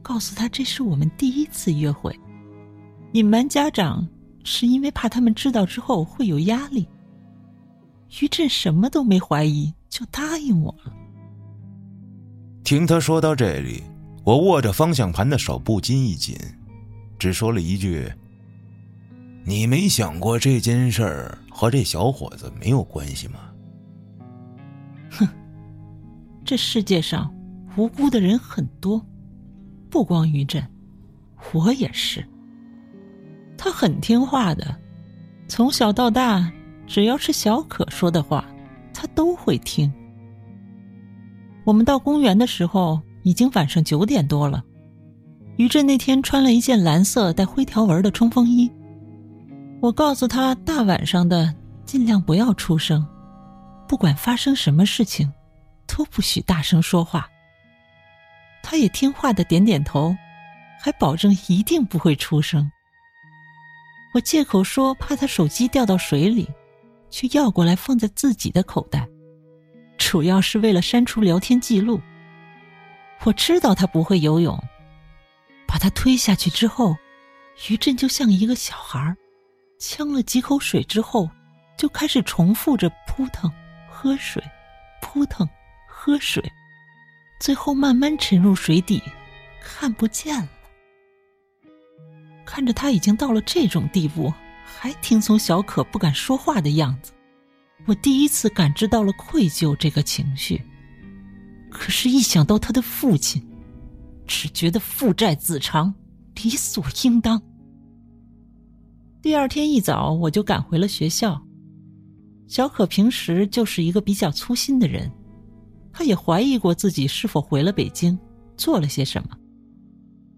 [0.02, 2.12] 告诉他这是我们第一次约会，
[3.12, 4.06] 隐瞒家长。
[4.44, 6.84] 是因为怕他们知道之后会有压力。
[8.20, 10.92] 于震什么都没怀疑，就答应我了。
[12.64, 13.80] 听他说到这里，
[14.24, 16.36] 我握着方向盘的手不禁一紧，
[17.18, 18.10] 只说了一句
[19.44, 23.40] ：“你没想过这件事儿和这小伙子没有关系吗？”
[25.10, 25.28] 哼，
[26.44, 27.34] 这世界上
[27.76, 29.04] 无辜的人很多，
[29.90, 30.64] 不光于震，
[31.52, 32.24] 我也是。
[33.58, 34.76] 他很听话的，
[35.48, 36.52] 从小到大，
[36.86, 38.44] 只要是小可说的话，
[38.94, 39.92] 他都会听。
[41.64, 44.62] 我们到公园的时候，已经晚上九点多了。
[45.56, 48.70] 于震那天穿了一件蓝色带灰条纹的冲锋衣。
[49.80, 51.54] 我告诉他，大晚上的
[51.84, 53.06] 尽量不要出声，
[53.86, 55.30] 不管发生什么事情，
[55.86, 57.28] 都不许大声说话。
[58.62, 60.16] 他也听话的点点头，
[60.80, 62.70] 还保证一定不会出声。
[64.14, 66.48] 我借口说怕他手机掉到水里，
[67.10, 69.08] 却要过来放在自己的口袋，
[69.98, 72.00] 主要是为了删除聊天记录。
[73.24, 74.58] 我知道他不会游泳，
[75.66, 76.96] 把他推下去之后，
[77.68, 79.16] 于震就像一个小孩
[79.78, 81.30] 呛了几口水之后，
[81.78, 83.50] 就开始重复着扑腾、
[83.88, 84.42] 喝水、
[85.00, 85.48] 扑腾、
[85.86, 86.42] 喝水，
[87.38, 89.00] 最后慢慢沉入水底，
[89.62, 90.48] 看不见了。
[92.44, 97.12] 看着他已经到了这种地步，还听从小可不敢说话的样子，
[97.86, 100.60] 我第一次感知到了愧疚这个情绪。
[101.72, 103.42] 可是，一想到他的父亲，
[104.26, 105.92] 只觉得父债子偿，
[106.42, 107.42] 理所应当。
[109.20, 111.42] 第二天一早，我就赶回了学校。
[112.46, 115.10] 小可平时就是一个比较粗心的人，
[115.92, 118.18] 他也怀疑过自己是否回了北京，
[118.56, 119.30] 做了些什么。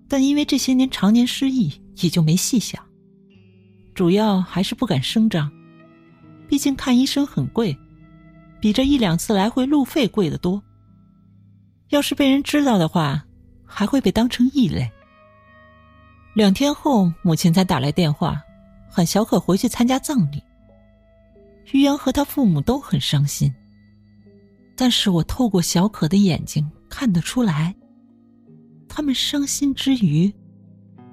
[0.07, 1.73] 但因为这些年常年失忆，
[2.03, 2.81] 也就没细想。
[3.95, 5.51] 主要还是不敢声张，
[6.49, 7.77] 毕竟看医生很贵，
[8.61, 10.63] 比这一两次来回路费贵得多。
[11.91, 13.25] 要是被人知道的话，
[13.65, 14.91] 还会被当成异类。
[16.35, 18.43] 两天后，母亲才打来电话，
[18.91, 20.43] 喊小可回去参加葬礼。
[21.73, 23.53] 于洋和他父母都很伤心，
[24.77, 27.75] 但是我透过小可的眼睛看得出来，
[28.89, 30.33] 他们伤心之余，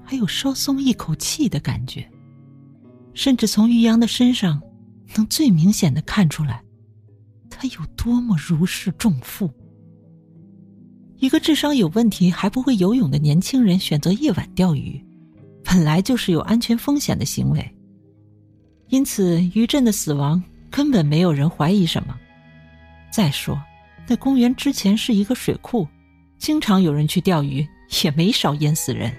[0.04, 2.10] 还有稍松一口气的感觉，
[3.14, 4.62] 甚至从于洋的身上，
[5.16, 6.64] 能最明显的看出来，
[7.50, 9.52] 他有多么如释重负。
[11.22, 15.00] 一个智商有问题还不会游泳的年轻人选择夜晚钓鱼，
[15.64, 17.64] 本来就是有安全风险的行为。
[18.88, 20.42] 因此，于震的死亡
[20.72, 22.20] 根本没有人怀疑什么。
[23.12, 23.62] 再说，
[24.08, 25.88] 那公园之前是一个水库，
[26.40, 27.68] 经常有人去钓鱼，
[28.04, 29.16] 也没少淹死人。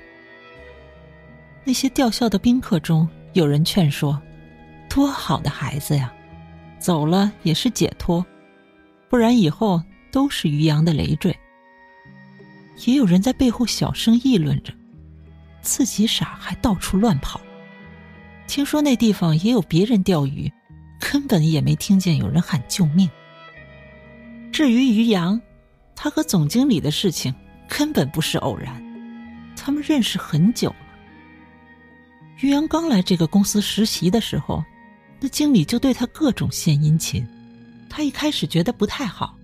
[1.62, 4.20] 那些吊孝的宾客中，有人劝说
[4.90, 6.12] ：“多好的孩子呀，
[6.80, 8.26] 走了也是解脱，
[9.08, 9.80] 不然以后
[10.10, 11.32] 都是于洋的累赘。”
[12.84, 14.72] 也有人在背后小声议论着，
[15.60, 17.40] 自己傻还到处乱跑。
[18.46, 20.52] 听说那地方也有别人钓鱼，
[21.00, 23.08] 根本也没听见有人喊救命。
[24.50, 25.40] 至于于洋，
[25.94, 27.34] 他和总经理的事情
[27.68, 28.82] 根本不是偶然，
[29.56, 30.76] 他们认识很久了。
[32.40, 34.62] 于洋刚来这个公司实习的时候，
[35.20, 37.26] 那经理就对他各种献殷勤。
[37.88, 39.38] 他一开始觉得不太好，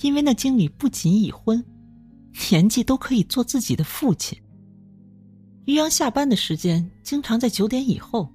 [0.00, 1.62] 因为那经理不仅已婚。
[2.50, 4.38] 年纪都可以做自己的父亲。
[5.66, 8.32] 于洋下班的时间经常在九点以后，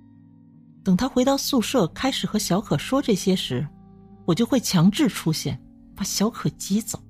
[0.84, 3.68] 等他回到宿舍开始和小可说这些时，
[4.26, 5.60] 我就会强制出现，
[5.96, 7.02] 把小可挤走。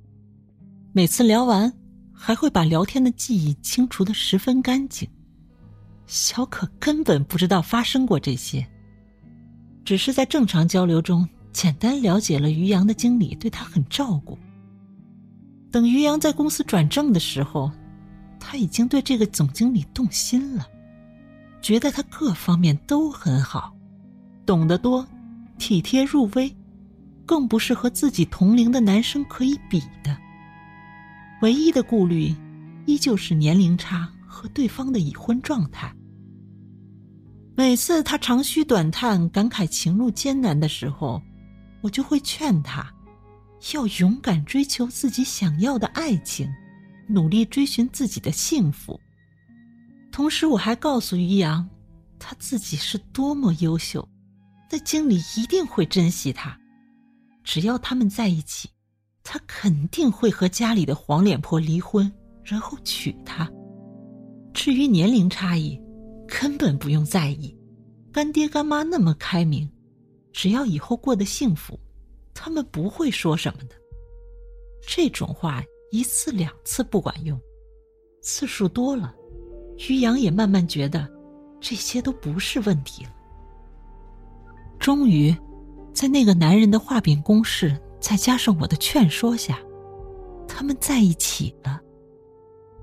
[0.93, 1.73] 每次聊完，
[2.13, 5.09] 还会把聊天的记忆清除的十分干净。
[6.05, 8.65] 小可根本不知道发生过这些，
[9.83, 14.37] 只是在正常交流中简单了解了于洋的经理对他很照顾。
[15.73, 17.71] 等于洋在公司转正的时候，
[18.39, 20.67] 他已经对这个总经理动心了，
[21.63, 23.75] 觉得他各方面都很好，
[24.45, 25.03] 懂得多，
[25.57, 26.55] 体贴入微，
[27.25, 30.15] 更不是和自己同龄的男生可以比的。
[31.41, 32.35] 唯一的顾虑，
[32.85, 35.91] 依旧是年龄差和对方的已婚状态。
[37.55, 41.19] 每次他长吁短叹、感慨情路艰难的时候，
[41.81, 42.93] 我就会劝他。
[43.73, 46.51] 要勇敢追求自己想要的爱情，
[47.07, 48.99] 努力追寻自己的幸福。
[50.11, 51.67] 同时，我还告诉于洋，
[52.19, 54.07] 他自己是多么优秀，
[54.69, 56.57] 那经理一定会珍惜他。
[57.43, 58.69] 只要他们在一起，
[59.23, 62.11] 他肯定会和家里的黄脸婆离婚，
[62.43, 63.49] 然后娶她。
[64.53, 65.81] 至于年龄差异，
[66.27, 67.57] 根本不用在意，
[68.11, 69.69] 干爹干妈那么开明，
[70.31, 71.79] 只要以后过得幸福。
[72.33, 73.75] 他们不会说什么的，
[74.81, 77.39] 这种话一次两次不管用，
[78.21, 79.13] 次数多了，
[79.87, 81.07] 于洋也慢慢觉得
[81.59, 83.11] 这些都不是问题了。
[84.79, 85.33] 终于，
[85.93, 89.59] 在那个男人的画饼攻势，再加上我的劝说下，
[90.47, 91.79] 他们在一起了。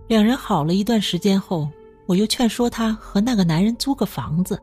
[0.07, 1.69] 两人好了一段时间后，
[2.07, 4.61] 我又劝说他和那个男人租个房子，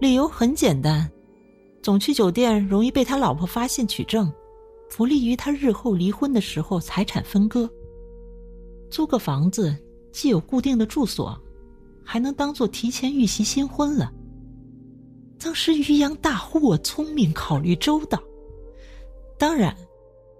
[0.00, 1.10] 理由很简单。
[1.88, 4.30] 总去酒店容易被他老婆发现取证，
[4.94, 7.66] 不利于他日后离婚的时候财产分割。
[8.90, 9.74] 租个房子
[10.12, 11.34] 既有固定的住所，
[12.04, 14.12] 还能当做提前预习新婚了。
[15.38, 18.22] 当时于洋大呼我聪明，考虑周到。
[19.38, 19.74] 当然，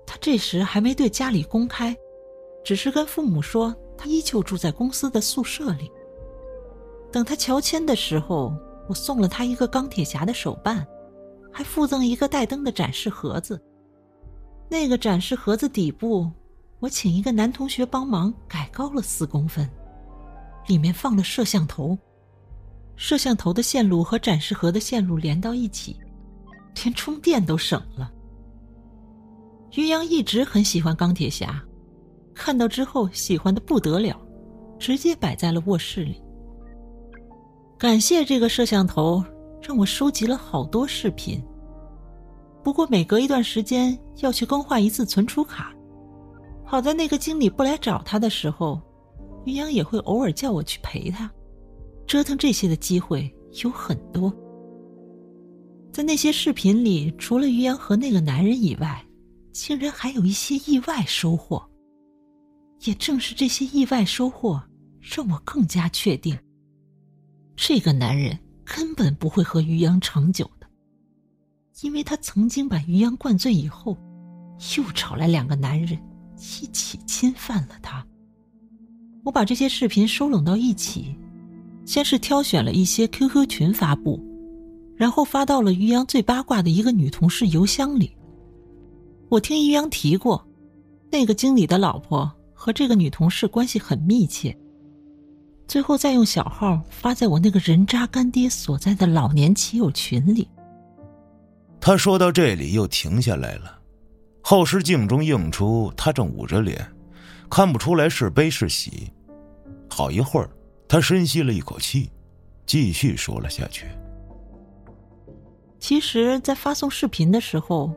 [0.07, 1.97] 他这时还没对家里公开，
[2.63, 5.91] 只是跟父母说他依旧住在公司的宿舍里。
[7.11, 8.53] 等他乔迁的时候，
[8.87, 10.87] 我送了他一个钢铁侠的手办，
[11.53, 13.61] 还附赠一个带灯的展示盒子。
[14.69, 16.31] 那个展示盒子底部，
[16.81, 19.69] 我请一个男同学帮忙改高了四公分，
[20.67, 21.97] 里面放了摄像头。
[22.97, 25.97] 摄像头的线路和展示盒的线路连到一起，
[26.83, 28.13] 连充电都省了。
[29.77, 31.63] 于洋一直很喜欢钢铁侠，
[32.35, 34.21] 看到之后喜欢的不得了，
[34.79, 36.21] 直接摆在了卧室里。
[37.79, 39.23] 感谢这个摄像头，
[39.61, 41.43] 让我收集了好多视频。
[42.63, 45.75] 不过每隔一段时间要去更换一次存储卡。
[46.65, 48.81] 好在那个经理不来找他的时候，
[49.47, 51.31] 于洋也会偶尔叫我去陪他。
[52.07, 54.33] 折腾这些的机会有很多，
[55.93, 59.05] 在那些视频里，除了于洋和那个男人以外，
[59.53, 61.63] 竟然还有一些意外收获。
[62.85, 64.63] 也正是这些意外收获，
[65.01, 66.39] 让我更加确定，
[67.57, 68.39] 这个男人
[68.71, 70.67] 根本不会和于洋长久的，
[71.81, 73.97] 因为他曾经把于洋灌醉以后，
[74.77, 75.99] 又找来两个男人
[76.37, 78.07] 一起侵犯了他。
[79.25, 81.17] 我把这些视频收拢到一起。
[81.87, 84.23] 先是挑选了一些 QQ 群发布，
[84.95, 88.15] 然后发到了于洋最八卦的一个女同事邮箱里。
[89.31, 90.47] 我听于洋提过，
[91.11, 94.55] 那个经理的老婆和这个女同事关系很密切。
[95.69, 100.49] 最后再用小号发在我那个人渣干爹所在的老年骑友群里。
[101.79, 103.79] 他说到这里又停下来了，
[104.41, 106.85] 后视镜中映出他正捂着脸，
[107.49, 109.13] 看不出来是悲是喜。
[109.89, 110.51] 好一会儿。
[110.91, 112.11] 他深吸了一口气，
[112.65, 113.89] 继续说了下去。
[115.79, 117.93] 其实，在发送视频的时候，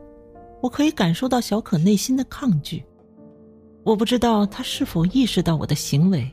[0.60, 2.84] 我可以感受到小可内心的抗拒。
[3.82, 6.30] 我不知道他是否意识到我的行为，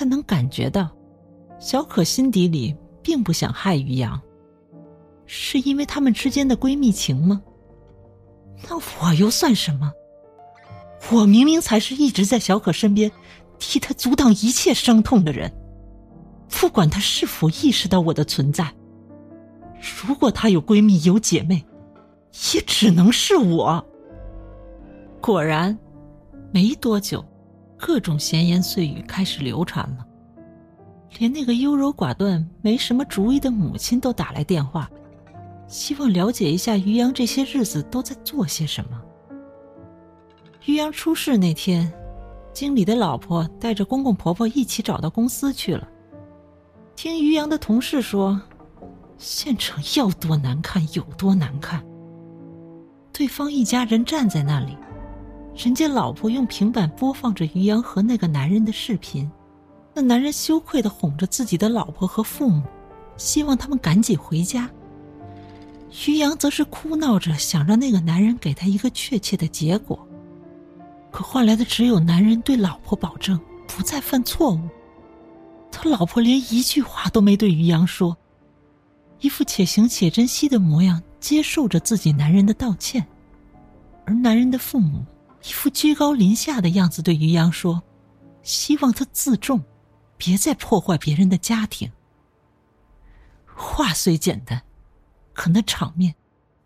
[0.00, 0.88] 他能感觉到，
[1.58, 4.18] 小可心底里并不想害于洋。
[5.26, 7.42] 是因为他们之间的闺蜜情吗？
[8.66, 9.92] 那我又算什么？
[11.12, 13.12] 我明明才是一直在小可身边，
[13.58, 15.52] 替他阻挡一切伤痛的人。
[16.48, 18.72] 不管她是否意识到我的存在，
[20.06, 21.62] 如果她有闺蜜有姐妹，
[22.54, 23.86] 也只能是我。
[25.20, 25.78] 果然，
[26.52, 27.22] 没多久，
[27.80, 30.06] 各种闲言碎语开始流传了，
[31.18, 34.88] 连那个优柔寡断、没什么主意的母亲都打来电话，
[35.66, 39.00] 希望了解一下于洋这些日子都在做些什么。
[40.66, 41.90] 于洋出事那天，
[42.52, 45.88] 经理的老婆带着公公婆婆一起找到公司去了。
[46.94, 48.38] 听于洋的同事说，
[49.16, 51.82] 现场要多难看有多难看。
[53.10, 54.76] 对方一家人站在那里，
[55.56, 59.30] 人家老婆用平板播放着于洋和那个男人的视频，
[59.92, 62.62] 那男人羞愧的哄着自己的老婆和父母，
[63.16, 64.70] 希望他们赶紧回家。
[66.06, 69.98] 于洋则是哭闹着想让那个男人给他一个确切的结果，
[71.10, 74.60] 可换来的只有男人对老婆保证不再犯错误。
[75.70, 78.16] 他老婆连一句话都没对于洋说，
[79.20, 83.04] 一副且行且珍惜的模样，接受着自己男人的道歉，
[84.06, 85.04] 而男人的父母
[85.42, 87.82] 一副居高临下的样子对于洋说，
[88.42, 89.62] 希望他自重，
[90.16, 91.90] 别再破坏别人的家庭。
[93.54, 94.62] 话虽简单，
[95.32, 96.14] 可那场面，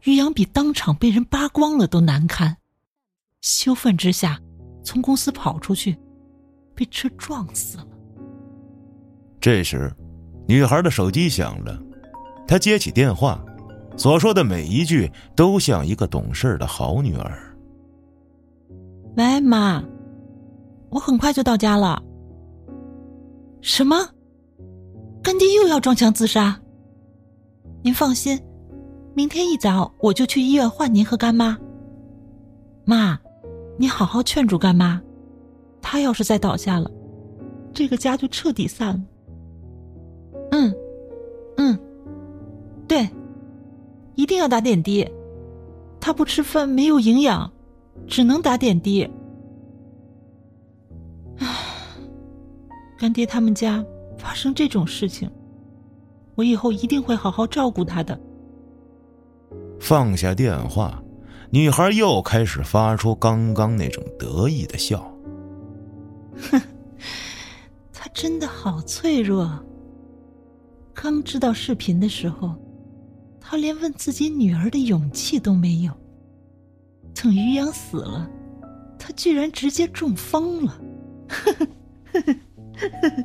[0.02, 2.56] 于洋比当场被人扒光了都难堪。
[3.40, 4.40] 羞愤之下，
[4.82, 5.96] 从公司跑出去，
[6.74, 7.86] 被车撞死了。
[9.40, 9.94] 这时，
[10.48, 11.80] 女孩的手机响了，
[12.46, 13.44] 她接起电话，
[13.96, 17.53] 所说的每一句都像一个懂事的好女儿。
[19.16, 19.82] 喂，妈，
[20.90, 22.02] 我很快就到家了。
[23.60, 23.96] 什么？
[25.22, 26.60] 干爹又要撞墙自杀？
[27.82, 28.40] 您放心，
[29.14, 31.56] 明天一早我就去医院换您和干妈。
[32.84, 33.18] 妈，
[33.78, 35.00] 你好好劝住干妈，
[35.80, 36.90] 她要是再倒下了，
[37.72, 39.02] 这个家就彻底散了。
[40.50, 40.74] 嗯，
[41.56, 41.78] 嗯，
[42.88, 43.08] 对，
[44.16, 45.08] 一定要打点滴。
[46.00, 47.50] 他不吃饭没有营养，
[48.06, 49.08] 只能打点滴。
[51.38, 51.46] 唉，
[52.98, 53.84] 干爹他们家
[54.16, 55.30] 发生这种事情，
[56.34, 58.18] 我以后一定会好好照顾他的。
[59.80, 61.02] 放下电话，
[61.50, 65.00] 女孩又开始发出刚刚那种得意的笑。
[66.50, 66.60] 哼，
[67.92, 69.50] 他真的好脆弱。
[70.94, 72.54] 刚知道视频的时候，
[73.40, 75.92] 他连问自己女儿的勇气都没有。
[77.24, 78.28] 等于洋死了，
[78.98, 80.78] 他居然直接中风了。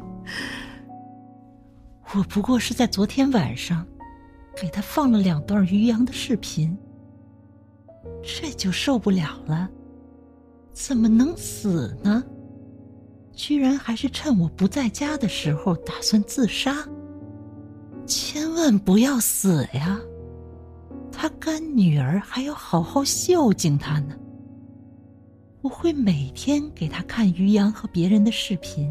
[2.16, 3.86] 我不过是在昨天晚上
[4.56, 6.78] 给他放了两段于洋的视频，
[8.24, 9.70] 这就受不了了。
[10.72, 12.24] 怎么能死呢？
[13.34, 16.88] 居然还是趁我不在家的时候打算自杀！
[18.06, 20.00] 千万不要死呀！
[21.22, 24.16] 他干女儿还要好好孝敬他呢。
[25.62, 28.90] 我会每天给他看于洋和别人的视频，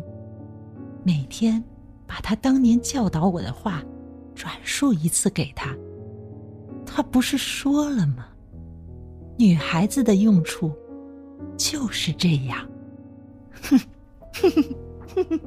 [1.02, 1.64] 每天
[2.06, 3.82] 把他当年教导我的话
[4.34, 5.74] 转述一次给他。
[6.84, 8.26] 他不是说了吗？
[9.38, 10.70] 女孩子的用处
[11.56, 12.58] 就是这样。
[13.62, 13.80] 哼，
[14.34, 14.62] 哼哼
[15.14, 15.40] 哼哼，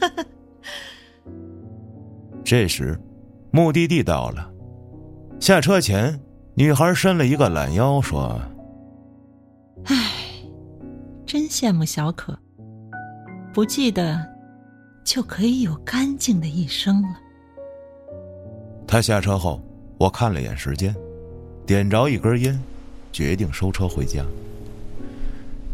[0.00, 0.24] 哈哈。
[2.42, 3.00] 这时，
[3.52, 4.52] 目的地到了。
[5.40, 6.18] 下车前，
[6.54, 8.38] 女孩伸了一个懒腰，说
[9.86, 9.94] ：“唉，
[11.24, 12.36] 真羡慕小可，
[13.54, 14.20] 不记得
[15.04, 17.08] 就可以有干净的一生了。”
[18.86, 19.62] 他下车后，
[19.96, 20.94] 我看了眼时间，
[21.64, 22.60] 点着一根烟，
[23.12, 24.24] 决定收车回家。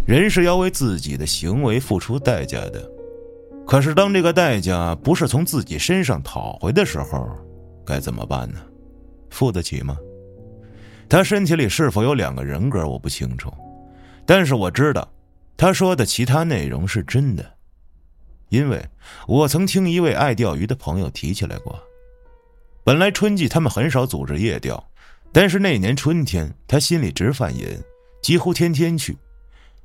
[0.07, 2.91] 人是要为自己的行为付出代价的。
[3.67, 7.27] 可是，当这个代价不是从自己身上讨回的时候，
[7.87, 8.61] 该怎么办呢？
[9.35, 9.99] 付得起吗？
[11.09, 13.53] 他身体里是否有两个人格，我不清楚，
[14.25, 15.07] 但是我知道，
[15.57, 17.45] 他说的其他内容是真的，
[18.49, 18.81] 因为
[19.27, 21.79] 我曾听一位爱钓鱼的朋友提起来过。
[22.85, 24.83] 本来春季他们很少组织夜钓，
[25.33, 27.67] 但是那年春天，他心里直犯瘾，
[28.23, 29.17] 几乎天天去，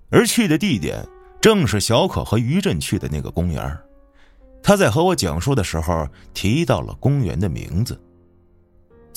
[0.09, 1.03] 而去的地点。
[1.41, 3.79] 正是小可和于震去的那个公园
[4.61, 7.97] 他在和我讲述的时候提到了公园的名字。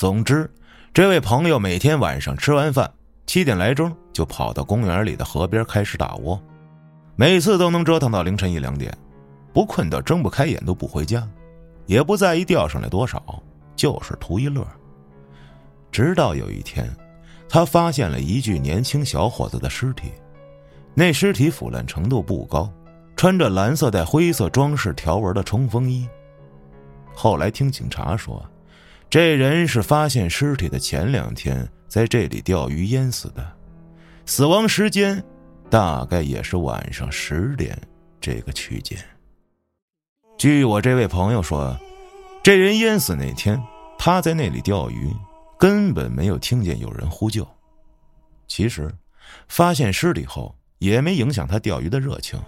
[0.02, 0.50] 总之，
[0.92, 2.92] 这位朋友每天晚上吃完饭
[3.24, 6.42] 七点来钟就跑到公园里的河边开始打窝，
[7.14, 8.92] 每次都能折腾到凌晨一两点，
[9.52, 11.24] 不困到睁不开眼都不回家，
[11.86, 13.40] 也不在意钓上来多少，
[13.76, 14.66] 就是图一乐。
[15.92, 16.90] 直到有一天，
[17.48, 20.10] 他发现了一具年轻小伙子的尸体。
[20.94, 22.68] 那尸体腐烂程度不高，
[23.14, 26.08] 穿着蓝色带灰色装饰条纹的冲锋衣。
[27.14, 28.44] 后来听警察说，
[29.12, 33.46] 这人是发现尸体的前两天在这里钓鱼淹死的，
[34.24, 35.22] 死亡时间
[35.68, 37.78] 大概也是晚上十点
[38.22, 38.98] 这个区间。
[40.38, 41.78] 据我这位朋友说，
[42.42, 43.62] 这人淹死那天
[43.98, 45.14] 他在那里钓鱼，
[45.58, 47.46] 根本没有听见有人呼救。
[48.48, 48.90] 其实，
[49.46, 50.56] 发现尸体后。
[50.78, 52.42] 也没影响他钓鱼的热情，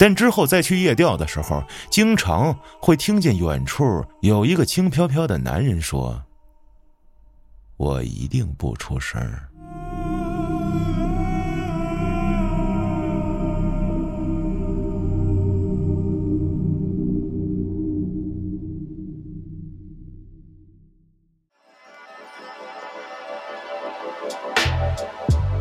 [0.00, 6.24] 但之后再去夜钓的时候，经常会听见远处有一个轻飘飘的男人说
[7.76, 9.20] ：“我一定不出声。”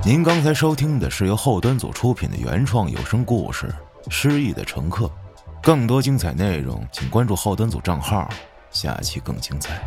[0.06, 3.68] 您刚才收听的是由后端组出品的原创有声故事
[4.10, 5.06] 《失忆的乘客》，
[5.62, 8.28] 更多精彩内容请关注后端组账号，
[8.72, 9.80] 下期更精彩。